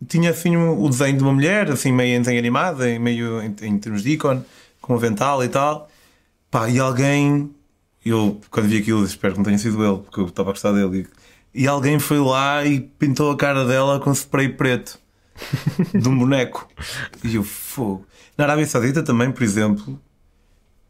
tinha 0.06 0.30
assim 0.30 0.56
o 0.56 0.88
desenho 0.88 1.16
de 1.16 1.22
uma 1.22 1.32
mulher, 1.32 1.70
assim 1.70 1.92
meio 1.92 2.16
em 2.16 2.20
desenho 2.20 2.38
animado, 2.38 2.78
meio 3.00 3.42
em, 3.42 3.54
em 3.62 3.78
termos 3.78 4.02
de 4.02 4.10
ícone, 4.10 4.44
com 4.80 4.92
um 4.92 4.96
avental 4.96 5.42
e 5.42 5.48
tal. 5.48 5.88
Pá, 6.50 6.68
e 6.68 6.78
alguém, 6.78 7.50
eu 8.04 8.40
quando 8.50 8.68
vi 8.68 8.78
aquilo, 8.78 9.04
espero 9.04 9.34
que 9.34 9.38
não 9.38 9.44
tenha 9.44 9.58
sido 9.58 9.84
ele, 9.84 9.98
porque 9.98 10.20
eu 10.20 10.26
estava 10.26 10.50
a 10.50 10.52
gostar 10.52 10.72
dele 10.72 11.08
e 11.54 11.68
alguém 11.68 12.00
foi 12.00 12.18
lá 12.18 12.64
e 12.64 12.80
pintou 12.80 13.30
a 13.30 13.36
cara 13.36 13.64
dela 13.64 14.00
com 14.00 14.10
spray 14.12 14.48
preto 14.48 14.98
de 15.94 16.08
um 16.08 16.18
boneco. 16.18 16.68
E 17.22 17.36
eu, 17.36 17.44
fogo. 17.44 18.04
Na 18.36 18.44
Arábia 18.44 18.66
Saudita 18.66 19.04
também, 19.04 19.30
por 19.30 19.44
exemplo, 19.44 20.00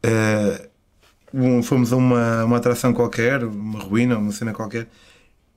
uh, 0.05 1.63
fomos 1.63 1.93
a 1.93 1.97
uma, 1.97 2.45
uma 2.45 2.57
atração 2.57 2.93
qualquer, 2.93 3.43
uma 3.45 3.81
ruína, 3.81 4.19
uma 4.19 4.33
cena 4.33 4.53
qualquer, 4.53 4.89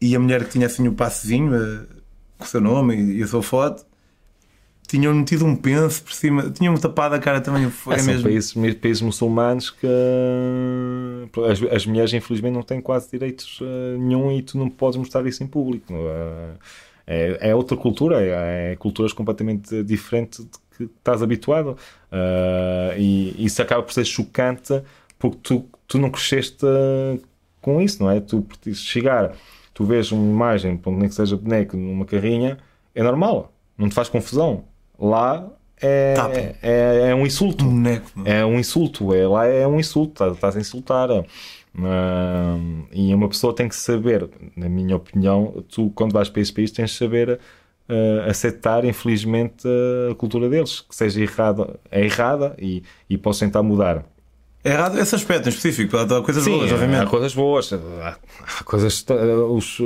e 0.02 0.16
a 0.16 0.20
mulher 0.20 0.46
que 0.46 0.52
tinha 0.52 0.68
assim 0.68 0.88
o 0.88 0.92
um 0.92 0.96
passezinho 0.96 1.54
uh, 1.54 1.88
com 2.38 2.46
o 2.46 2.48
seu 2.48 2.62
nome 2.62 2.96
e, 2.96 3.20
e 3.20 3.24
a 3.24 3.28
sua 3.28 3.44
foto 3.44 3.86
tinham 4.88 5.14
metido 5.14 5.46
um 5.46 5.56
penso 5.56 6.02
por 6.02 6.14
cima, 6.14 6.50
tinham 6.50 6.74
tapado 6.78 7.14
a 7.14 7.20
cara 7.20 7.42
também. 7.42 7.70
Foi 7.70 7.96
é, 7.96 8.02
mesmo. 8.02 8.24
Países, 8.24 8.54
países 8.76 9.02
muçulmanos 9.02 9.70
que 9.70 9.86
as, 11.46 11.62
as 11.74 11.86
mulheres, 11.86 12.14
infelizmente, 12.14 12.54
não 12.54 12.64
têm 12.64 12.80
quase 12.80 13.12
direitos 13.12 13.60
uh, 13.60 13.98
nenhum 14.00 14.32
e 14.32 14.42
tu 14.42 14.58
não 14.58 14.70
podes 14.70 14.98
mostrar 14.98 15.26
isso 15.28 15.44
em 15.44 15.48
público. 15.48 15.94
Uh, 15.94 16.58
é, 17.06 17.50
é, 17.50 17.56
outra 17.56 17.76
cultura, 17.78 18.22
é, 18.22 18.72
é, 18.72 18.76
culturas 18.78 19.14
completamente 19.14 19.84
diferentes 19.84 20.46
que 20.78 20.84
estás 20.84 21.22
habituado. 21.22 21.78
Uh, 22.12 22.98
e 22.98 23.46
isso 23.46 23.62
acaba 23.62 23.84
por 23.84 23.94
ser 23.94 24.06
chocante 24.06 24.82
porque 25.20 25.38
tu, 25.42 25.66
tu 25.88 25.98
não 25.98 26.10
cresceste 26.12 26.66
com 27.62 27.82
isso, 27.82 28.04
não 28.04 28.12
é? 28.12 28.20
Tu 28.20 28.46
chegar, 28.74 29.34
tu 29.74 29.84
vês 29.84 30.12
uma 30.12 30.24
imagem, 30.24 30.80
nem 30.86 31.10
que 31.10 31.16
seja 31.16 31.36
boneco, 31.36 31.76
numa 31.76 32.06
carrinha, 32.06 32.58
é 32.94 33.02
normal, 33.02 33.52
não 33.78 33.90
te 33.90 33.96
faz 33.96 34.10
confusão 34.10 34.64
lá 35.00 35.50
é, 35.82 36.16
é, 36.34 36.56
é, 36.62 37.10
é, 37.10 37.16
um 37.16 37.26
insulto. 37.26 37.64
Boneco, 37.64 38.12
é 38.26 38.44
um 38.46 38.60
insulto. 38.60 39.14
É, 39.14 39.28
lá 39.28 39.46
é 39.46 39.68
um 39.68 39.80
insulto. 39.80 40.14
Estás, 40.14 40.34
estás 40.34 40.58
a 40.58 40.60
insultar. 40.60 41.10
Uh, 41.12 42.88
e 42.92 43.14
uma 43.14 43.30
pessoa 43.30 43.54
tem 43.54 43.70
que 43.70 43.76
saber, 43.76 44.28
na 44.56 44.68
minha 44.68 44.96
opinião, 44.96 45.64
tu 45.70 45.92
quando 45.92 46.14
vais 46.14 46.30
para 46.30 46.42
esse 46.42 46.52
país 46.52 46.72
tens 46.72 46.92
de 46.92 46.98
saber 46.98 47.40
uh, 47.90 48.30
aceitar, 48.30 48.86
infelizmente, 48.86 49.68
a 50.12 50.16
cultura 50.16 50.50
deles. 50.50 50.82
Que 50.82 50.96
seja 50.96 51.22
errada, 51.22 51.80
é 51.92 52.06
errada 52.06 52.56
e, 52.58 52.84
e 53.10 53.18
posso 53.18 53.40
tentar 53.40 53.64
mudar. 53.64 54.06
É 54.64 54.72
errado 54.72 55.00
esse 55.00 55.16
aspecto 55.16 55.46
em 55.48 55.50
específico. 55.50 55.96
Há 55.98 56.22
coisas 56.22 56.44
Sim, 56.44 56.52
boas, 56.52 56.72
obviamente. 56.72 57.04
Há 57.04 57.06
coisas 57.06 57.34
boas. 57.34 57.74
Há, 57.74 58.18
há 58.60 58.64
coisas. 58.64 59.06
Os, 59.50 59.78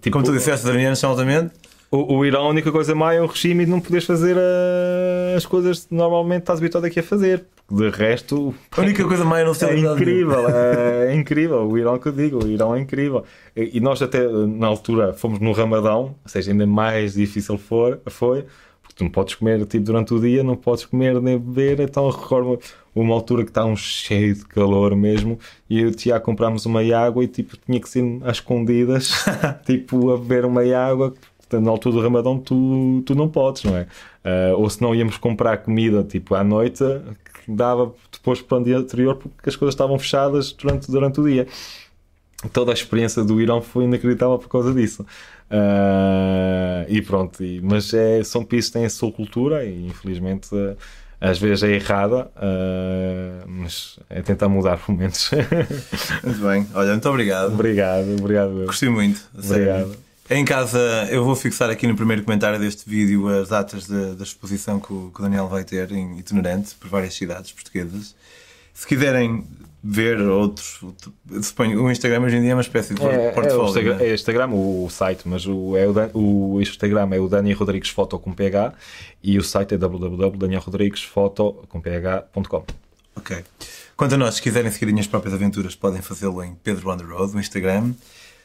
tipo, 0.00 0.10
Como 0.10 0.24
tu 0.24 0.32
disseste, 0.32 0.64
Daniel, 0.64 0.94
altamente 1.04 1.52
o, 1.90 2.16
o 2.16 2.24
Irão, 2.24 2.46
a 2.46 2.48
única 2.48 2.72
coisa 2.72 2.94
má 2.94 3.14
é 3.14 3.20
o 3.20 3.26
regime 3.26 3.62
e 3.62 3.66
não 3.66 3.80
poderes 3.80 4.04
fazer 4.04 4.36
uh, 4.36 5.36
as 5.36 5.46
coisas 5.46 5.86
que 5.86 5.94
normalmente 5.94 6.42
estás 6.42 6.58
habituado 6.58 6.84
aqui 6.84 7.00
a 7.00 7.02
fazer. 7.02 7.44
De 7.70 7.90
resto, 7.90 8.54
a 8.76 8.80
única 8.80 9.04
coisa 9.04 9.24
má 9.24 9.40
é 9.40 9.44
não 9.44 9.54
ser 9.54 9.70
é 9.70 9.78
incrível. 9.78 10.48
É, 10.48 11.12
é, 11.12 11.14
incrível. 11.14 11.68
O 11.68 11.78
Irão 11.78 11.98
que 11.98 12.08
eu 12.08 12.12
digo, 12.12 12.44
o 12.44 12.48
Irão 12.48 12.74
é 12.74 12.80
incrível. 12.80 13.24
E, 13.56 13.76
e, 13.78 13.80
nós, 13.80 14.00
até 14.02 14.26
na 14.26 14.66
altura, 14.66 15.12
fomos 15.12 15.38
no 15.40 15.52
Ramadão, 15.52 16.14
ou 16.22 16.28
seja, 16.28 16.52
ainda 16.52 16.66
mais 16.66 17.14
difícil 17.14 17.58
for, 17.58 18.00
foi. 18.06 18.44
Porque 18.82 18.94
tu 18.96 19.04
não 19.04 19.10
podes 19.10 19.34
comer 19.34 19.64
tipo, 19.66 19.84
durante 19.84 20.14
o 20.14 20.20
dia, 20.20 20.44
não 20.44 20.56
podes 20.56 20.84
comer 20.84 21.20
nem 21.20 21.38
beber. 21.38 21.80
Então, 21.80 22.08
recordo 22.08 22.60
uma 22.94 23.14
altura 23.14 23.44
que 23.44 23.50
está 23.50 23.64
um 23.64 23.76
cheio 23.76 24.34
de 24.34 24.44
calor 24.44 24.94
mesmo. 24.96 25.38
E 25.68 25.80
eu 25.80 25.88
e 25.88 25.90
o 25.90 25.94
Tiago 25.94 26.24
comprámos 26.24 26.66
uma 26.66 26.80
água 26.96 27.22
e 27.22 27.28
tipo, 27.28 27.56
tinha 27.56 27.80
que 27.80 27.88
ser 27.88 28.04
às 28.22 28.38
escondidas, 28.38 29.24
tipo, 29.66 30.12
a 30.12 30.18
beber 30.18 30.44
uma 30.44 30.62
água 30.76 31.12
na 31.52 31.70
altura 31.70 31.94
do 31.96 32.02
Ramadão 32.02 32.38
tu, 32.38 33.02
tu 33.06 33.14
não 33.14 33.28
podes, 33.28 33.64
não 33.64 33.76
é? 33.76 33.86
Uh, 34.24 34.58
ou 34.58 34.68
se 34.68 34.82
não 34.82 34.94
íamos 34.94 35.16
comprar 35.16 35.58
comida 35.58 36.02
tipo 36.02 36.34
à 36.34 36.42
noite, 36.42 36.82
que 37.44 37.50
dava 37.50 37.92
depois 38.10 38.42
para 38.42 38.58
o 38.58 38.64
dia 38.64 38.78
anterior 38.78 39.16
porque 39.16 39.48
as 39.48 39.56
coisas 39.56 39.74
estavam 39.74 39.98
fechadas 39.98 40.52
durante, 40.52 40.90
durante 40.90 41.20
o 41.20 41.24
dia. 41.24 41.46
Toda 42.52 42.70
a 42.70 42.74
experiência 42.74 43.24
do 43.24 43.40
Irão 43.40 43.62
foi 43.62 43.84
inacreditável 43.84 44.38
por 44.38 44.48
causa 44.48 44.74
disso. 44.74 45.06
Uh, 45.48 46.84
e 46.88 47.00
pronto, 47.00 47.42
e, 47.44 47.60
mas 47.62 47.94
é, 47.94 48.22
são 48.24 48.44
países 48.44 48.68
que 48.68 48.74
têm 48.74 48.84
a 48.84 48.90
sua 48.90 49.12
cultura 49.12 49.64
e 49.64 49.86
infelizmente 49.86 50.52
uh, 50.52 50.76
às 51.20 51.38
vezes 51.38 51.62
é 51.62 51.70
errada, 51.70 52.28
uh, 52.36 53.48
mas 53.48 53.98
é 54.10 54.20
tentar 54.22 54.48
mudar 54.48 54.76
por 54.78 54.92
momentos. 54.92 55.30
muito 56.24 56.40
bem, 56.40 56.66
olha, 56.74 56.90
muito 56.90 57.08
obrigado. 57.08 57.52
Obrigado, 57.52 58.16
obrigado. 58.18 58.66
Gostei 58.66 58.88
muito. 58.88 59.20
Obrigado. 59.34 60.05
Em 60.28 60.44
casa, 60.44 61.06
eu 61.08 61.24
vou 61.24 61.36
fixar 61.36 61.70
aqui 61.70 61.86
no 61.86 61.94
primeiro 61.94 62.24
comentário 62.24 62.58
deste 62.58 62.88
vídeo 62.88 63.28
as 63.28 63.50
datas 63.50 63.86
da, 63.86 64.14
da 64.14 64.24
exposição 64.24 64.80
que 64.80 64.92
o, 64.92 65.12
que 65.14 65.20
o, 65.20 65.22
Daniel 65.22 65.46
vai 65.46 65.62
ter 65.62 65.92
em 65.92 66.18
itinerante 66.18 66.74
por 66.74 66.88
várias 66.88 67.14
cidades 67.14 67.52
portuguesas. 67.52 68.16
Se 68.74 68.88
quiserem 68.88 69.46
ver 69.82 70.20
outros, 70.20 70.80
suponho, 71.40 71.80
o 71.80 71.90
Instagram 71.92 72.22
hoje 72.22 72.38
em 72.38 72.42
dia 72.42 72.50
é 72.50 72.54
uma 72.54 72.60
espécie 72.60 72.92
de 72.92 73.06
é, 73.06 73.30
portfólio. 73.30 73.60
É 73.60 73.62
o 73.62 73.66
Instagram, 73.68 73.98
é 74.00 74.14
Instagram 74.14 74.50
o, 74.50 74.88
site, 74.90 75.28
mas 75.28 75.46
o, 75.46 75.76
é 75.76 75.86
o, 75.86 76.54
o 76.54 76.60
Instagram 76.60 77.08
é 77.12 77.20
o 77.20 77.28
Daniel 77.28 77.56
Rodrigues 77.56 77.90
Foto 77.90 78.18
com 78.18 78.34
PH 78.34 78.72
e 79.22 79.38
o 79.38 79.44
site 79.44 79.74
é 79.74 79.78
www.danielrodriguesfoto.com. 79.78 82.64
Ok. 83.14 83.44
Quanto 83.96 84.16
a 84.16 84.18
nós, 84.18 84.34
se 84.34 84.42
quiserem 84.42 84.72
seguir 84.72 84.86
as 84.86 84.92
minhas 84.92 85.06
próprias 85.06 85.34
aventuras, 85.34 85.76
podem 85.76 86.02
fazê-lo 86.02 86.42
em 86.42 86.56
Pedro 86.56 86.90
on 86.90 86.96
the 86.96 87.04
Road, 87.04 87.32
no 87.32 87.38
Instagram. 87.38 87.92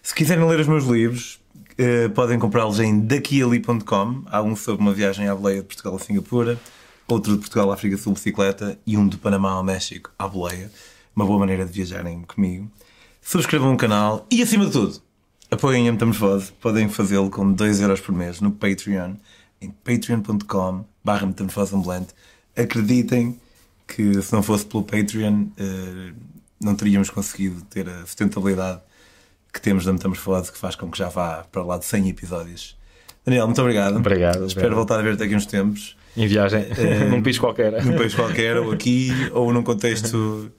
Se 0.04 0.14
quiserem 0.14 0.48
ler 0.48 0.60
os 0.60 0.68
meus 0.68 0.86
livros, 0.86 1.41
Uh, 1.82 2.12
podem 2.12 2.38
comprá-los 2.38 2.80
em 2.80 3.00
daquiali.com. 3.00 4.22
Há 4.28 4.44
um 4.44 4.56
sobre 4.56 4.84
uma 4.84 4.94
viagem 4.94 5.28
à 5.28 5.34
boleia 5.34 5.62
de 5.62 5.68
Portugal 5.68 5.96
a 5.96 6.00
Singapura, 6.00 6.60
outro 7.08 7.32
de 7.32 7.40
Portugal 7.40 7.72
à 7.72 7.74
África 7.74 7.98
Sul 7.98 8.14
bicicleta 8.14 8.78
e 8.86 8.96
um 8.96 9.08
de 9.08 9.18
Panamá 9.18 9.54
ao 9.54 9.64
México 9.64 10.12
à 10.20 10.28
boleia. 10.28 10.72
Uma 11.16 11.26
boa 11.26 11.40
maneira 11.40 11.66
de 11.66 11.72
viajarem 11.72 12.22
comigo. 12.22 12.72
Subscrevam 13.20 13.74
o 13.74 13.78
canal 13.78 14.28
e, 14.30 14.44
acima 14.44 14.68
de 14.68 14.74
tudo, 14.74 15.02
apoiem 15.50 15.90
a 15.90 15.92
Metamorfose. 15.92 16.52
Podem 16.62 16.88
fazê-lo 16.88 17.32
com 17.32 17.52
2€ 17.52 18.00
por 18.00 18.14
mês 18.14 18.42
no 18.42 18.52
Patreon, 18.52 19.16
em 19.60 19.72
patreon.com 19.72 20.86
barra 21.04 21.26
metamorfoseambulante. 21.26 22.14
Acreditem 22.56 23.40
que 23.88 24.22
se 24.22 24.32
não 24.32 24.44
fosse 24.44 24.68
pelo 24.68 24.84
Patreon 24.84 25.46
uh, 25.46 26.16
não 26.60 26.76
teríamos 26.76 27.10
conseguido 27.10 27.60
ter 27.64 27.90
a 27.90 28.06
sustentabilidade 28.06 28.82
que 29.54 29.62
temos 29.62 29.86
da 29.86 29.94
Metamorfose 29.94 30.52
que 30.52 30.58
faz 30.58 30.76
com 30.76 30.90
que 30.90 30.98
já 30.98 31.10
vá 31.10 31.46
para 31.52 31.64
lá 31.64 31.78
de 31.78 31.86
100 31.86 32.10
episódios. 32.10 32.78
Daniel, 33.26 33.46
muito 33.46 33.62
obrigado. 33.62 33.98
Obrigado. 33.98 34.46
Espero 34.46 34.68
obrigado. 34.68 34.76
voltar 34.76 35.00
a 35.00 35.02
ver-te 35.04 35.24
aqui 35.24 35.36
uns 35.36 35.46
tempos, 35.46 35.96
Em 36.18 36.26
viagem, 36.28 36.66
num 37.12 37.22
país 37.22 37.38
qualquer. 37.38 37.84
num 37.86 37.96
país 37.96 38.16
qualquer, 38.16 38.58
ou 38.58 38.72
aqui, 38.72 39.12
ou 39.32 39.54
num 39.54 39.62
contexto. 39.62 40.52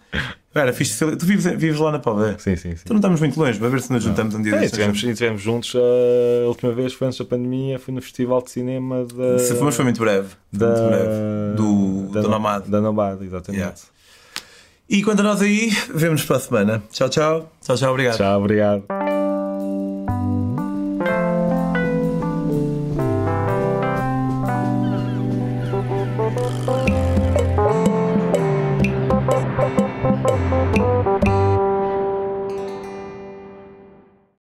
Era 0.55 0.73
fixe. 0.73 0.99
Tu 1.17 1.25
vives, 1.27 1.45
vives 1.59 1.79
lá 1.81 1.91
na 1.91 1.99
Pové. 1.99 2.37
Sim, 2.39 2.55
sim, 2.57 2.77
sim. 2.77 2.85
Tu 2.85 2.93
não 2.93 2.99
estamos 3.01 3.19
muito 3.19 3.41
longe, 3.41 3.59
vai 3.59 3.71
ver 3.71 3.81
se 3.81 3.91
nos 3.91 4.05
juntamos 4.05 4.35
um 4.35 4.43
dia 4.43 4.53
É, 4.55 4.61
destes. 4.61 4.73
estivemos, 4.79 5.03
estivemos 5.03 5.41
juntos 5.41 5.73
uh, 5.75 6.45
a 6.45 6.49
última 6.49 6.73
vez 6.73 6.93
foi 6.93 7.07
antes 7.07 7.19
da 7.19 7.25
pandemia, 7.25 7.79
foi 7.79 7.95
no 7.95 8.03
Festival 8.03 8.43
de 8.43 8.51
Cinema 8.51 9.05
da. 9.07 9.39
Se 9.39 9.55
fomos, 9.57 9.75
foi 9.75 9.85
muito 9.87 9.99
breve. 9.99 10.29
Da, 10.53 10.67
muito 10.69 10.87
breve. 10.89 11.57
Do, 11.57 12.13
da 12.13 12.21
do 12.21 12.29
No- 12.29 12.35
Nomad. 12.35 12.67
Da 12.69 12.81
Nomad, 12.83 13.23
exatamente. 13.23 13.61
Yeah. 13.63 13.75
E 14.93 15.03
quanto 15.03 15.21
a 15.21 15.23
nós 15.23 15.41
aí, 15.41 15.71
vemos 15.89 16.23
para 16.23 16.37
a 16.37 16.41
semana. 16.41 16.83
Tchau, 16.93 17.09
tchau. 17.09 17.51
Tchau, 17.63 17.77
tchau. 17.77 17.91
Obrigado. 17.93 18.17
Tchau, 18.19 18.39
obrigado. 18.39 19.02